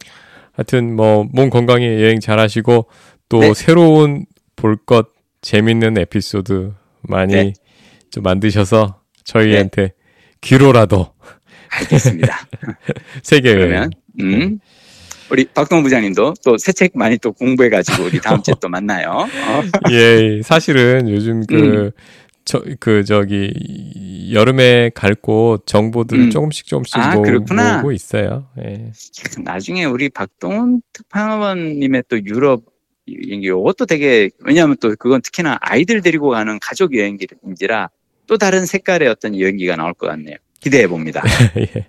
[0.53, 2.89] 하여튼 뭐 몸 건강히 여행 잘 하시고
[3.29, 3.55] 또 네.
[3.55, 4.25] 새로운
[4.57, 5.09] 볼 것
[5.43, 7.53] 재밌는 에피소드 많이 네.
[8.11, 9.93] 좀 만드셔서 저희한테
[10.41, 11.15] 귀로라도
[11.71, 12.37] 알겠습니다.
[13.23, 13.91] 세계 여행 그러면,
[14.21, 14.59] 음,
[15.33, 19.11] 우리 박동 부장님도 또 새 책 많이 또 공부해가지고 우리 다음 주에 또 만나요.
[19.11, 21.91] 어, 예, 사실은 요즘 그,
[22.45, 23.51] 저, 그, 저기,
[24.33, 26.31] 여름에 갈 곳 정보들 음.
[26.31, 27.23] 조금씩 조금씩 아, 모.
[27.23, 28.49] 모으고 있어요.
[28.63, 28.93] 예.
[29.43, 32.63] 나중에 우리 박동훈 특파원님의 또 유럽
[33.09, 37.89] 여행기 이것도 되게 왜냐하면 또 그건 특히나 아이들 데리고 가는 가족 여행기인지라
[38.27, 40.37] 또 다른 색깔의 어떤 여행기가 나올 것 같네요.
[40.63, 41.23] 기대해 봅니다.
[41.59, 41.87] 예.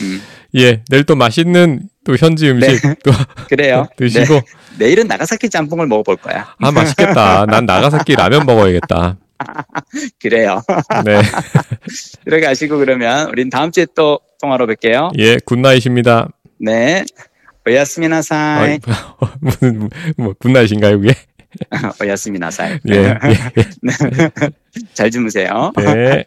[0.00, 0.20] 음,
[0.56, 3.12] 예, 내일 또 맛있는 또 현지 음식 또
[3.48, 3.86] 그래요.
[3.96, 4.42] 드시고, 네,
[4.78, 6.54] 내일은 나가사키 짬뽕을 먹어볼 거야.
[6.58, 7.46] 아, 맛있겠다.
[7.46, 9.18] 난 나가사키 라면 먹어야겠다.
[10.20, 10.62] 그래요.
[11.04, 11.20] 네.
[12.24, 15.12] 들어가시고 그러면 우린 다음 주에 또 통화로 뵐게요.
[15.18, 16.28] 예, good night입니다.
[16.58, 17.04] 네.
[17.64, 18.80] おやすみなさい.
[19.40, 21.14] 무슨 뭐 good night인가요, 그게?
[22.02, 22.78] 오야스미나사이.
[22.90, 23.14] 예.
[24.94, 25.72] 잘 주무세요.
[25.80, 25.84] 예.
[25.84, 26.24] 네.